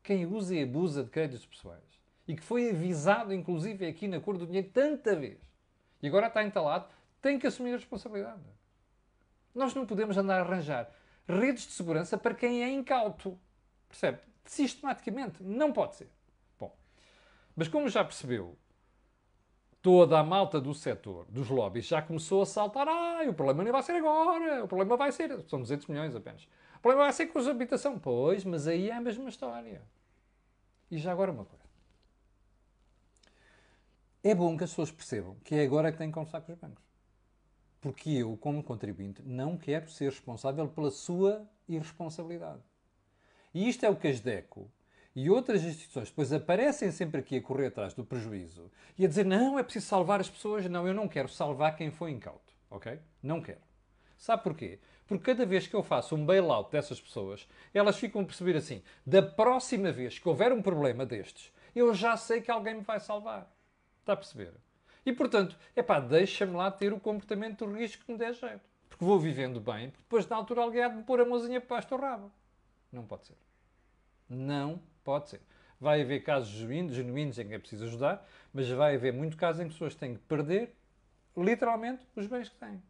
Quem 0.00 0.24
usa 0.24 0.54
e 0.54 0.62
abusa 0.62 1.02
de 1.02 1.10
créditos 1.10 1.46
pessoais 1.46 2.00
e 2.28 2.36
que 2.36 2.42
foi 2.42 2.70
avisado, 2.70 3.34
inclusive 3.34 3.84
aqui 3.84 4.06
na 4.06 4.20
cor 4.20 4.38
do 4.38 4.46
dinheiro, 4.46 4.70
tanta 4.72 5.16
vez 5.16 5.40
e 6.00 6.06
agora 6.06 6.28
está 6.28 6.44
entalado, 6.44 6.86
tem 7.20 7.40
que 7.40 7.46
assumir 7.48 7.72
a 7.72 7.76
responsabilidade. 7.76 8.40
Nós 9.52 9.74
não 9.74 9.84
podemos 9.84 10.16
andar 10.16 10.38
a 10.38 10.42
arranjar 10.42 10.88
redes 11.28 11.66
de 11.66 11.72
segurança 11.72 12.18
para 12.18 12.34
quem 12.34 12.62
é 12.62 12.70
incauto. 12.70 13.38
Percebe? 13.88 14.18
Sistematicamente. 14.44 15.42
Não 15.42 15.72
pode 15.72 15.96
ser. 15.96 16.10
Bom, 16.58 16.74
mas 17.54 17.68
como 17.68 17.88
já 17.88 18.04
percebeu, 18.04 18.56
toda 19.82 20.18
a 20.18 20.22
malta 20.22 20.60
do 20.60 20.72
setor, 20.72 21.26
dos 21.28 21.48
lobbies, 21.48 21.86
já 21.86 22.00
começou 22.00 22.42
a 22.42 22.46
saltar. 22.46 22.88
Ah, 22.88 23.22
o 23.28 23.34
problema 23.34 23.64
não 23.64 23.72
vai 23.72 23.82
ser 23.82 23.92
agora. 23.92 24.64
O 24.64 24.68
problema 24.68 24.96
vai 24.96 25.12
ser. 25.12 25.44
São 25.48 25.60
200 25.60 25.88
milhões 25.88 26.14
apenas. 26.14 26.44
O 26.76 26.80
problema 26.80 27.04
vai 27.04 27.12
ser 27.12 27.26
com 27.26 27.38
a 27.38 27.50
habitação. 27.50 27.98
Pois, 27.98 28.44
mas 28.44 28.66
aí 28.66 28.90
é 28.90 28.94
a 28.94 29.00
mesma 29.00 29.28
história. 29.28 29.82
E 30.90 30.98
já 30.98 31.12
agora 31.12 31.32
uma 31.32 31.44
coisa. 31.44 31.62
É 34.24 34.34
bom 34.34 34.56
que 34.56 34.62
as 34.62 34.70
pessoas 34.70 34.92
percebam 34.92 35.36
que 35.42 35.54
é 35.56 35.64
agora 35.64 35.90
que 35.90 35.98
têm 35.98 36.08
que 36.08 36.14
conversar 36.14 36.42
com 36.42 36.52
os 36.52 36.58
bancos. 36.58 36.91
Porque 37.82 38.10
eu, 38.10 38.36
como 38.36 38.62
contribuinte, 38.62 39.20
não 39.22 39.58
quero 39.58 39.90
ser 39.90 40.08
responsável 40.08 40.68
pela 40.68 40.90
sua 40.90 41.46
irresponsabilidade. 41.68 42.62
E 43.52 43.68
isto 43.68 43.84
é 43.84 43.90
o 43.90 43.96
que 43.96 44.06
as 44.06 44.20
DECO 44.20 44.70
e 45.16 45.28
outras 45.28 45.64
instituições 45.64 46.08
depois 46.08 46.32
aparecem 46.32 46.92
sempre 46.92 47.20
aqui 47.20 47.36
a 47.36 47.42
correr 47.42 47.66
atrás 47.66 47.92
do 47.92 48.04
prejuízo 48.04 48.70
e 48.96 49.04
a 49.04 49.08
dizer 49.08 49.26
não, 49.26 49.58
é 49.58 49.64
preciso 49.64 49.86
salvar 49.86 50.20
as 50.20 50.30
pessoas. 50.30 50.64
Não, 50.66 50.86
eu 50.86 50.94
não 50.94 51.08
quero 51.08 51.28
salvar 51.28 51.76
quem 51.76 51.90
foi 51.90 52.12
incauto, 52.12 52.54
ok? 52.70 53.00
Não 53.20 53.42
quero. 53.42 53.60
Sabe 54.16 54.44
porquê? 54.44 54.78
Porque 55.08 55.24
cada 55.24 55.44
vez 55.44 55.66
que 55.66 55.74
eu 55.74 55.82
faço 55.82 56.14
um 56.14 56.24
bailout 56.24 56.70
dessas 56.70 57.00
pessoas, 57.00 57.48
elas 57.74 57.98
ficam 57.98 58.22
a 58.22 58.24
perceber 58.24 58.56
assim: 58.56 58.80
da 59.04 59.20
próxima 59.20 59.90
vez 59.90 60.20
que 60.20 60.28
houver 60.28 60.52
um 60.52 60.62
problema 60.62 61.04
destes, 61.04 61.52
eu 61.74 61.92
já 61.92 62.16
sei 62.16 62.40
que 62.40 62.50
alguém 62.50 62.76
me 62.76 62.82
vai 62.82 63.00
salvar. 63.00 63.52
Está 64.00 64.12
a 64.12 64.16
perceber? 64.16 64.54
E 65.04 65.12
portanto, 65.12 65.56
é 65.74 65.82
pá, 65.82 66.00
deixa-me 66.00 66.54
lá 66.54 66.70
ter 66.70 66.92
o 66.92 67.00
comportamento 67.00 67.66
de 67.66 67.78
risco 67.78 68.04
que 68.04 68.12
me 68.12 68.18
der 68.18 68.34
jeito. 68.34 68.60
Porque 68.88 69.04
vou 69.04 69.18
vivendo 69.18 69.60
bem, 69.60 69.90
porque 69.90 70.04
depois 70.04 70.28
na 70.28 70.36
altura 70.36 70.62
alguém 70.62 70.82
há 70.82 70.88
de 70.88 70.96
me 70.96 71.02
pôr 71.02 71.20
a 71.20 71.24
mãozinha 71.24 71.60
para 71.60 71.94
o 71.94 71.98
rabo. 71.98 72.32
Não 72.92 73.04
pode 73.04 73.26
ser. 73.26 73.36
Não 74.28 74.80
Pode 75.04 75.30
ser. 75.30 75.40
Vai 75.80 76.00
haver 76.00 76.22
casos 76.22 76.48
genuínos 76.48 77.38
em 77.38 77.48
que 77.48 77.54
é 77.54 77.58
preciso 77.58 77.84
ajudar, 77.84 78.26
mas 78.52 78.68
vai 78.68 78.94
haver 78.94 79.12
muito 79.12 79.36
casos 79.36 79.60
em 79.60 79.64
que 79.64 79.72
pessoas 79.72 79.94
têm 79.94 80.14
que 80.14 80.20
perder, 80.20 80.74
literalmente, 81.36 82.06
os 82.14 82.26
bens 82.26 82.48
que 82.48 82.56
têm. 82.56 82.80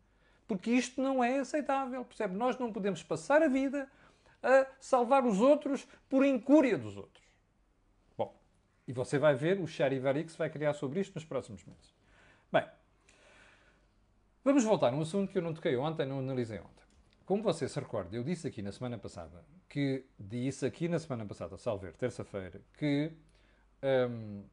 Porque 0.46 0.70
isto 0.70 1.01
não 1.01 1.25
é 1.25 1.38
aceitável, 1.38 2.05
percebe? 2.05 2.37
Nós 2.37 2.59
não 2.59 2.70
podemos 2.70 3.03
passar 3.03 3.42
a 3.42 3.48
vida 3.48 3.88
a 4.42 4.66
salvar 4.79 5.25
os 5.25 5.40
outros 5.40 5.87
por 6.09 6.25
incúria 6.25 6.77
dos 6.77 6.96
outros. 6.96 7.25
Bom, 8.18 8.35
e 8.87 8.92
você 8.92 9.18
vai 9.18 9.35
ver, 9.35 9.59
o 9.59 9.66
Charivari 9.66 10.25
vai 10.37 10.51
criar 10.51 10.75
sobre 10.75 11.01
isto 11.01 11.14
nos 11.14 11.25
próximos 11.25 11.64
meses. 11.64 11.94
Vamos 14.44 14.64
voltar 14.64 14.92
a 14.92 14.96
um 14.96 15.02
assunto 15.02 15.31
que 15.31 15.38
eu 15.38 15.42
não 15.42 15.55
toquei 15.55 15.76
ontem, 15.76 16.05
não 16.05 16.18
analisei 16.18 16.59
ontem. 16.59 16.83
Como 17.24 17.42
você 17.42 17.68
se 17.68 17.78
recorda, 17.78 18.16
eu 18.16 18.24
disse 18.24 18.48
aqui 18.48 18.61
na 18.61 18.72
semana 18.72 18.98
passada 18.98 19.44
que 19.68 20.05
disse 20.18 20.66
aqui 20.66 20.88
na 20.88 20.98
semana 20.98 21.24
passada, 21.24 21.57
salver, 21.57 21.94
terça-feira, 21.94 22.61
que 22.76 23.12
um, 24.11 24.44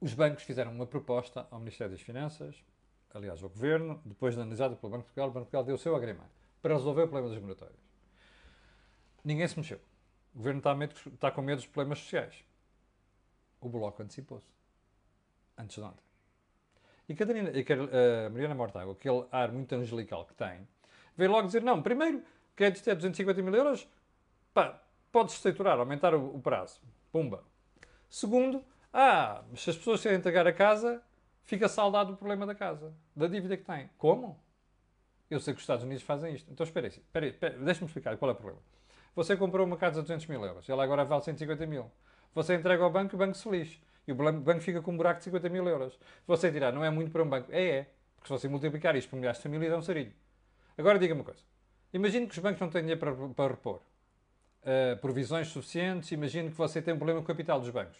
os 0.00 0.14
bancos 0.14 0.44
fizeram 0.44 0.72
uma 0.72 0.86
proposta 0.86 1.46
ao 1.50 1.58
Ministério 1.58 1.92
das 1.92 2.00
Finanças, 2.00 2.64
aliás, 3.12 3.42
ao 3.42 3.50
Governo, 3.50 4.00
depois 4.04 4.34
de 4.34 4.40
analisada 4.40 4.76
pelo 4.76 4.92
Banco 4.92 5.02
de 5.02 5.06
Portugal, 5.08 5.28
o 5.28 5.32
Banco 5.32 5.46
de 5.46 5.50
Portugal 5.50 5.64
deu 5.64 5.74
o 5.74 5.78
seu 5.78 5.96
agrimar 5.96 6.30
para 6.62 6.74
resolver 6.74 7.02
o 7.02 7.08
problema 7.08 7.34
das 7.34 7.42
moratórias. 7.42 7.80
Ninguém 9.24 9.48
se 9.48 9.58
mexeu. 9.58 9.80
O 10.32 10.38
Governo 10.38 10.58
está, 10.58 10.74
medo, 10.74 10.94
está 11.12 11.30
com 11.30 11.42
medo 11.42 11.58
dos 11.58 11.66
problemas 11.66 11.98
sociais. 11.98 12.44
O 13.60 13.68
Bloco 13.68 14.00
antecipou-se. 14.00 14.46
Antes 15.58 15.74
de 15.74 15.82
ontem. 15.82 16.09
E 17.10 17.14
Catarina, 17.16 17.50
a 17.50 18.30
Mariana 18.30 18.54
Mortágua, 18.54 18.92
aquele 18.92 19.24
ar 19.32 19.50
muito 19.50 19.74
angelical 19.74 20.24
que 20.24 20.32
tem, 20.32 20.64
veio 21.16 21.32
logo 21.32 21.48
dizer, 21.48 21.60
não, 21.60 21.82
primeiro, 21.82 22.22
crédito 22.54 22.88
é 22.88 22.94
250 22.94 23.42
mil 23.42 23.52
euros, 23.52 23.88
pá, 24.54 24.80
podes 25.10 25.34
estruturar, 25.34 25.76
aumentar 25.80 26.14
o, 26.14 26.36
o, 26.36 26.40
prazo. 26.40 26.80
Pumba. 27.10 27.42
Segundo, 28.08 28.64
ah, 28.92 29.42
se 29.56 29.70
as 29.70 29.76
pessoas 29.76 30.00
querem 30.00 30.18
entregar 30.18 30.46
a 30.46 30.52
casa, 30.52 31.02
fica 31.42 31.68
saldado 31.68 32.12
o 32.12 32.16
problema 32.16 32.46
da 32.46 32.54
casa, 32.54 32.94
da 33.16 33.26
dívida 33.26 33.56
que 33.56 33.64
têm. 33.64 33.90
Como? 33.98 34.38
Eu 35.28 35.40
sei 35.40 35.52
que 35.52 35.58
os 35.58 35.64
Estados 35.64 35.82
Unidos 35.84 36.04
fazem 36.04 36.32
isto. 36.32 36.48
Então 36.52 36.62
espera 36.62 36.86
aí, 36.86 37.28
espera 37.28 37.58
deixa-me 37.58 37.86
explicar 37.86 38.16
qual 38.18 38.30
é 38.30 38.34
o 38.34 38.36
problema. 38.36 38.62
Você 39.16 39.36
comprou 39.36 39.66
uma 39.66 39.76
casa 39.76 39.96
de 39.96 40.02
200 40.02 40.28
mil 40.28 40.44
euros, 40.44 40.68
ela 40.68 40.84
agora 40.84 41.04
vale 41.04 41.24
150 41.24 41.66
mil. 41.66 41.90
Você 42.36 42.54
entrega 42.54 42.84
ao 42.84 42.90
banco 42.92 43.12
e 43.12 43.16
o 43.16 43.18
banco 43.18 43.34
se 43.34 43.50
lixe. 43.50 43.80
E 44.06 44.12
o 44.12 44.14
banco 44.14 44.60
fica 44.60 44.80
com 44.82 44.92
um 44.92 44.96
buraco 44.96 45.18
de 45.18 45.24
50 45.24 45.48
mil 45.48 45.66
euros. 45.68 45.98
Você 46.26 46.50
dirá, 46.50 46.72
não 46.72 46.84
é 46.84 46.90
muito 46.90 47.10
para 47.10 47.22
um 47.22 47.28
banco. 47.28 47.50
É, 47.52 47.62
é. 47.62 47.90
Porque 48.16 48.28
se 48.28 48.32
você 48.32 48.48
multiplicar 48.48 48.96
isto 48.96 49.08
por 49.08 49.16
milhares 49.16 49.38
de 49.38 49.42
famílias, 49.42 49.72
é 49.72 49.76
um 49.76 49.82
sarilho. 49.82 50.12
Agora 50.76 50.98
diga-me 50.98 51.20
uma 51.20 51.24
coisa. 51.24 51.42
Imagine 51.92 52.26
que 52.26 52.32
os 52.32 52.38
bancos 52.38 52.60
não 52.60 52.70
têm 52.70 52.82
dinheiro 52.82 53.00
para, 53.00 53.14
para 53.14 53.54
repor. 53.54 53.80
Uh, 54.62 54.96
provisões 55.00 55.48
suficientes. 55.48 56.12
Imagine 56.12 56.50
que 56.50 56.56
você 56.56 56.80
tem 56.80 56.94
um 56.94 56.96
problema 56.96 57.20
com 57.20 57.24
o 57.24 57.26
capital 57.26 57.60
dos 57.60 57.70
bancos. 57.70 57.98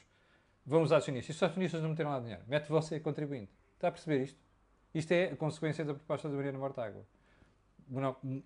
Vamos 0.64 0.92
aos 0.92 1.02
acionistas. 1.02 1.34
E 1.34 1.38
se 1.38 1.44
os 1.44 1.50
acionistas 1.50 1.82
não 1.82 1.90
meteram 1.90 2.10
lá 2.10 2.20
dinheiro? 2.20 2.42
Mete 2.46 2.68
você 2.68 3.00
contribuinte. 3.00 3.52
Está 3.74 3.88
a 3.88 3.92
perceber 3.92 4.22
isto? 4.22 4.38
Isto 4.94 5.12
é 5.12 5.24
a 5.26 5.36
consequência 5.36 5.84
da 5.84 5.94
proposta 5.94 6.28
da 6.28 6.34
Mariana 6.34 6.58
Mortágua. 6.58 7.04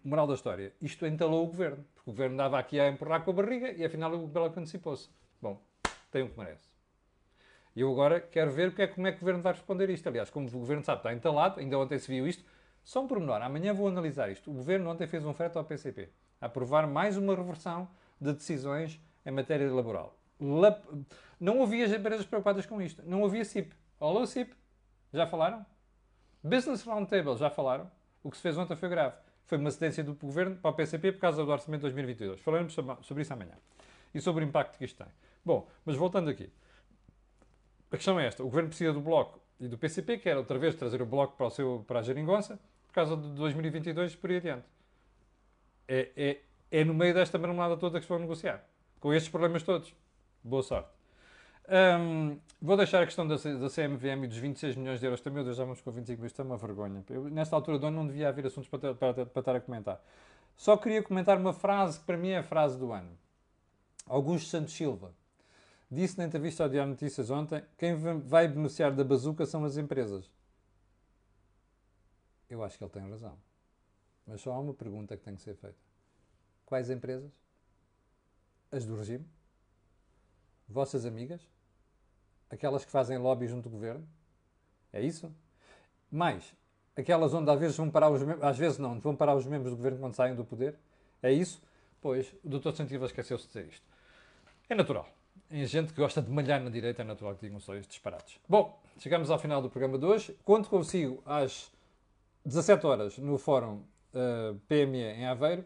Moral 0.02 0.26
da 0.26 0.34
história. 0.34 0.72
Isto 0.80 1.06
entalou 1.06 1.44
o 1.44 1.46
governo. 1.46 1.84
Porque 1.94 2.10
o 2.10 2.12
governo 2.12 2.36
dava 2.36 2.58
aqui 2.58 2.78
a 2.80 2.88
empurrar 2.88 3.22
com 3.22 3.30
a 3.30 3.34
barriga 3.34 3.72
e 3.72 3.84
afinal 3.84 4.12
o 4.14 4.26
Belo 4.26 4.46
antecipou-se. 4.46 5.10
Bom, 5.40 5.60
tem 6.10 6.22
o 6.22 6.30
que 6.30 6.38
merece. 6.38 6.73
E 7.74 7.80
eu 7.80 7.90
agora 7.90 8.20
quero 8.20 8.50
ver 8.50 8.72
é, 8.78 8.86
como 8.86 9.06
é 9.06 9.10
que 9.10 9.18
o 9.18 9.20
governo 9.20 9.42
vai 9.42 9.52
responder 9.52 9.90
isto. 9.90 10.06
Aliás, 10.08 10.30
como 10.30 10.46
o 10.46 10.50
governo 10.50 10.84
sabe, 10.84 11.00
está 11.00 11.12
entalado, 11.12 11.60
ainda 11.60 11.78
ontem 11.78 11.98
se 11.98 12.08
viu 12.08 12.26
isto, 12.26 12.44
só 12.84 13.02
um 13.02 13.08
pormenor, 13.08 13.40
amanhã 13.40 13.72
vou 13.72 13.88
analisar 13.88 14.30
isto. 14.30 14.50
O 14.50 14.54
Governo 14.54 14.90
ontem 14.90 15.06
fez 15.06 15.24
um 15.24 15.32
frete 15.32 15.56
ao 15.56 15.64
PCP, 15.64 16.10
a 16.40 16.46
aprovar 16.46 16.86
mais 16.86 17.16
uma 17.16 17.34
reversão 17.34 17.88
de 18.20 18.32
decisões 18.32 19.00
em 19.24 19.30
matéria 19.30 19.72
laboral. 19.72 20.16
Não 21.40 21.62
havia 21.62 21.86
as 21.86 21.92
empresas 21.92 22.26
preocupadas 22.26 22.66
com 22.66 22.80
isto. 22.82 23.02
Não 23.06 23.24
havia 23.24 23.44
CIP. 23.44 23.74
Olá, 23.98 24.26
CIP. 24.26 24.54
Já 25.12 25.26
falaram? 25.26 25.64
Business 26.42 26.82
Roundtable, 26.82 27.36
já 27.36 27.48
falaram? 27.48 27.90
O 28.22 28.30
que 28.30 28.36
se 28.36 28.42
fez 28.42 28.58
ontem 28.58 28.76
foi 28.76 28.88
grave. 28.88 29.16
Foi 29.46 29.56
uma 29.56 29.70
cedência 29.70 30.04
do 30.04 30.14
Governo 30.14 30.56
para 30.56 30.70
o 30.70 30.74
PCP 30.74 31.12
por 31.12 31.20
causa 31.20 31.42
do 31.42 31.50
Orçamento 31.50 31.80
de 31.80 31.92
2022. 31.92 32.40
Falaremos 32.40 32.74
sobre 32.74 33.22
isso 33.22 33.32
amanhã. 33.32 33.54
E 34.14 34.20
sobre 34.20 34.44
o 34.44 34.46
impacto 34.46 34.76
que 34.76 34.84
isto 34.84 35.02
tem. 35.02 35.12
Bom, 35.44 35.66
mas 35.84 35.96
voltando 35.96 36.28
aqui. 36.28 36.50
A 37.94 37.96
questão 37.96 38.18
é 38.18 38.26
esta. 38.26 38.42
O 38.42 38.46
Governo 38.46 38.70
precisa 38.70 38.92
do 38.92 39.00
Bloco 39.00 39.38
e 39.60 39.68
do 39.68 39.78
PCP, 39.78 40.18
que 40.18 40.28
era 40.28 40.40
outra 40.40 40.58
vez 40.58 40.74
trazer 40.74 41.00
o 41.00 41.06
Bloco 41.06 41.36
para, 41.36 41.46
o 41.46 41.50
seu, 41.50 41.84
para 41.86 42.00
a 42.00 42.02
geringonça, 42.02 42.58
por 42.88 42.92
causa 42.92 43.16
de 43.16 43.28
2022 43.34 44.16
por 44.16 44.30
aí 44.30 44.38
adiante. 44.38 44.64
É, 45.86 46.10
é, 46.16 46.40
é 46.72 46.84
no 46.84 46.92
meio 46.92 47.14
desta 47.14 47.38
marmelada 47.38 47.76
toda 47.76 48.00
que 48.00 48.04
se 48.04 48.08
vão 48.08 48.18
negociar. 48.18 48.64
Com 48.98 49.14
estes 49.14 49.30
problemas 49.30 49.62
todos. 49.62 49.94
Boa 50.42 50.64
sorte. 50.64 50.88
Um, 51.68 52.36
vou 52.60 52.76
deixar 52.76 53.00
a 53.00 53.06
questão 53.06 53.28
da, 53.28 53.36
da 53.36 53.70
CMVM 53.70 54.24
e 54.24 54.26
dos 54.26 54.38
26 54.38 54.74
milhões 54.74 54.98
de 54.98 55.06
euros 55.06 55.20
também. 55.20 55.44
Deus, 55.44 55.56
já 55.56 55.62
vamos 55.62 55.80
com 55.80 55.92
25 55.92 56.18
milhões. 56.18 56.32
Isto 56.32 56.42
é 56.42 56.44
uma 56.44 56.56
vergonha. 56.56 57.04
Eu, 57.08 57.30
nesta 57.30 57.54
altura 57.54 57.78
do 57.78 57.86
ano 57.86 57.98
não 57.98 58.06
devia 58.08 58.28
haver 58.28 58.44
assuntos 58.46 58.68
para, 58.68 58.92
para, 58.92 59.24
para 59.24 59.40
estar 59.40 59.54
a 59.54 59.60
comentar. 59.60 60.04
Só 60.56 60.76
queria 60.76 61.00
comentar 61.00 61.38
uma 61.38 61.52
frase 61.52 62.00
que 62.00 62.06
para 62.06 62.16
mim 62.16 62.30
é 62.30 62.38
a 62.38 62.42
frase 62.42 62.76
do 62.76 62.90
ano. 62.90 63.16
Augusto 64.08 64.48
Santos 64.48 64.74
Silva 64.74 65.12
disse 65.94 66.18
na 66.18 66.24
entrevista 66.24 66.62
ao 66.62 66.68
Diário 66.68 66.90
Notícias 66.90 67.30
ontem: 67.30 67.62
quem 67.78 67.94
vai 67.94 68.48
beneficiar 68.48 68.92
da 68.92 69.04
bazuca 69.04 69.46
são 69.46 69.64
as 69.64 69.76
empresas. 69.76 70.30
Eu 72.50 72.62
acho 72.62 72.76
que 72.76 72.84
ele 72.84 72.90
tem 72.90 73.08
razão. 73.08 73.38
Mas 74.26 74.40
só 74.40 74.52
há 74.52 74.58
uma 74.58 74.74
pergunta 74.74 75.16
que 75.16 75.22
tem 75.22 75.34
que 75.34 75.42
ser 75.42 75.54
feita: 75.54 75.78
quais 76.66 76.90
empresas? 76.90 77.32
As 78.70 78.84
do 78.84 78.96
regime? 78.96 79.24
Vossas 80.68 81.06
amigas? 81.06 81.40
Aquelas 82.50 82.84
que 82.84 82.90
fazem 82.90 83.18
lobby 83.18 83.46
junto 83.46 83.68
do 83.68 83.70
governo? 83.70 84.06
É 84.92 85.00
isso? 85.00 85.32
Mais, 86.10 86.54
aquelas 86.96 87.34
onde 87.34 87.50
às 87.50 87.58
vezes 87.58 87.76
vão 87.76 87.90
parar 87.90 88.10
os 88.10 88.22
às 88.42 88.56
vezes 88.56 88.78
não, 88.78 89.00
vão 89.00 89.16
parar 89.16 89.34
os 89.34 89.46
membros 89.46 89.72
do 89.72 89.76
governo 89.76 89.98
quando 89.98 90.14
saem 90.14 90.34
do 90.34 90.44
poder? 90.44 90.76
É 91.22 91.32
isso? 91.32 91.60
Pois, 92.00 92.32
o 92.44 92.48
doutor 92.48 92.74
Santiva 92.74 93.06
esqueceu-se 93.06 93.46
de 93.46 93.52
dizer 93.52 93.68
isto. 93.68 93.86
É 94.68 94.74
natural. 94.74 95.08
Em 95.50 95.64
gente 95.66 95.92
que 95.92 96.00
gosta 96.00 96.20
de 96.22 96.30
malhar 96.30 96.60
na 96.60 96.70
direita, 96.70 97.02
é 97.02 97.04
natural 97.04 97.34
que 97.34 97.42
digam 97.42 97.60
só 97.60 97.74
estes 97.74 97.88
disparates. 97.88 98.40
Bom, 98.48 98.80
chegamos 98.98 99.30
ao 99.30 99.38
final 99.38 99.60
do 99.60 99.68
programa 99.68 99.98
de 99.98 100.04
hoje. 100.04 100.36
Conto 100.44 100.68
consigo 100.68 101.22
às 101.24 101.70
17 102.44 102.86
horas 102.86 103.18
no 103.18 103.38
Fórum 103.38 103.76
uh, 103.76 103.84
eh, 104.14 104.54
PME 104.66 105.02
em 105.02 105.26
Aveiro. 105.26 105.64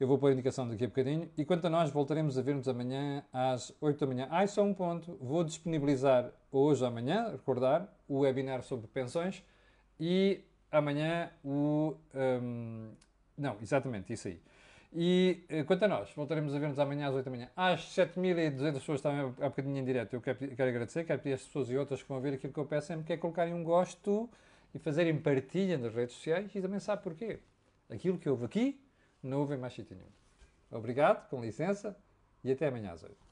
Eu 0.00 0.08
vou 0.08 0.18
pôr 0.18 0.30
a 0.30 0.32
indicação 0.32 0.66
daqui 0.66 0.84
a 0.84 0.88
bocadinho. 0.88 1.30
E 1.36 1.44
quanto 1.44 1.66
a 1.66 1.70
nós, 1.70 1.90
voltaremos 1.90 2.38
a 2.38 2.42
ver-nos 2.42 2.66
amanhã 2.66 3.22
às 3.32 3.72
8 3.80 4.00
da 4.00 4.06
manhã. 4.06 4.28
Ah, 4.30 4.46
só 4.46 4.62
um 4.62 4.72
ponto. 4.72 5.16
Vou 5.20 5.44
disponibilizar 5.44 6.32
hoje 6.50 6.84
amanhã, 6.84 7.30
recordar, 7.30 7.86
o 8.08 8.20
webinar 8.20 8.62
sobre 8.62 8.86
pensões 8.86 9.42
e 10.00 10.40
amanhã 10.72 11.30
o. 11.44 11.94
Um, 12.14 12.92
não, 13.36 13.56
exatamente, 13.60 14.12
isso 14.12 14.28
aí. 14.28 14.40
E 14.92 15.44
eh, 15.48 15.62
quanto 15.62 15.84
a 15.84 15.88
nós, 15.88 16.12
voltaremos 16.14 16.54
a 16.54 16.58
ver-nos 16.58 16.78
amanhã 16.78 17.08
às 17.08 17.14
8 17.14 17.24
da 17.24 17.30
manhã. 17.30 17.48
Às 17.56 17.80
7.200 17.94 18.74
pessoas 18.74 18.98
estavam 18.98 19.34
há 19.40 19.48
bocadinho 19.48 19.78
em 19.78 19.84
direto. 19.84 20.14
Eu 20.14 20.20
quero, 20.20 20.38
quero 20.38 20.68
agradecer, 20.68 21.04
quero 21.04 21.20
pedir 21.20 21.34
às 21.34 21.44
pessoas 21.44 21.70
e 21.70 21.76
outras 21.76 22.02
que 22.02 22.08
vão 22.08 22.20
ver 22.20 22.34
aquilo 22.34 22.52
que 22.52 22.58
eu 22.58 22.66
peço 22.66 22.88
sempre, 22.88 23.04
que 23.04 23.12
é 23.12 23.16
colocarem 23.16 23.54
um 23.54 23.62
gosto 23.62 24.28
e 24.74 24.78
fazerem 24.78 25.16
partilha 25.18 25.78
nas 25.78 25.94
redes 25.94 26.16
sociais 26.16 26.52
e 26.54 26.60
também 26.60 26.80
sabe 26.80 27.02
porquê. 27.02 27.38
Aquilo 27.88 28.18
que 28.18 28.28
houve 28.28 28.44
aqui, 28.44 28.80
não 29.22 29.38
houve 29.40 29.54
em 29.54 29.58
mais 29.58 29.74
sítio 29.74 29.96
nenhum. 29.96 30.10
Obrigado, 30.72 31.28
com 31.28 31.40
licença, 31.40 31.96
e 32.42 32.50
até 32.50 32.66
amanhã 32.66 32.92
às 32.92 33.02
8. 33.02 33.29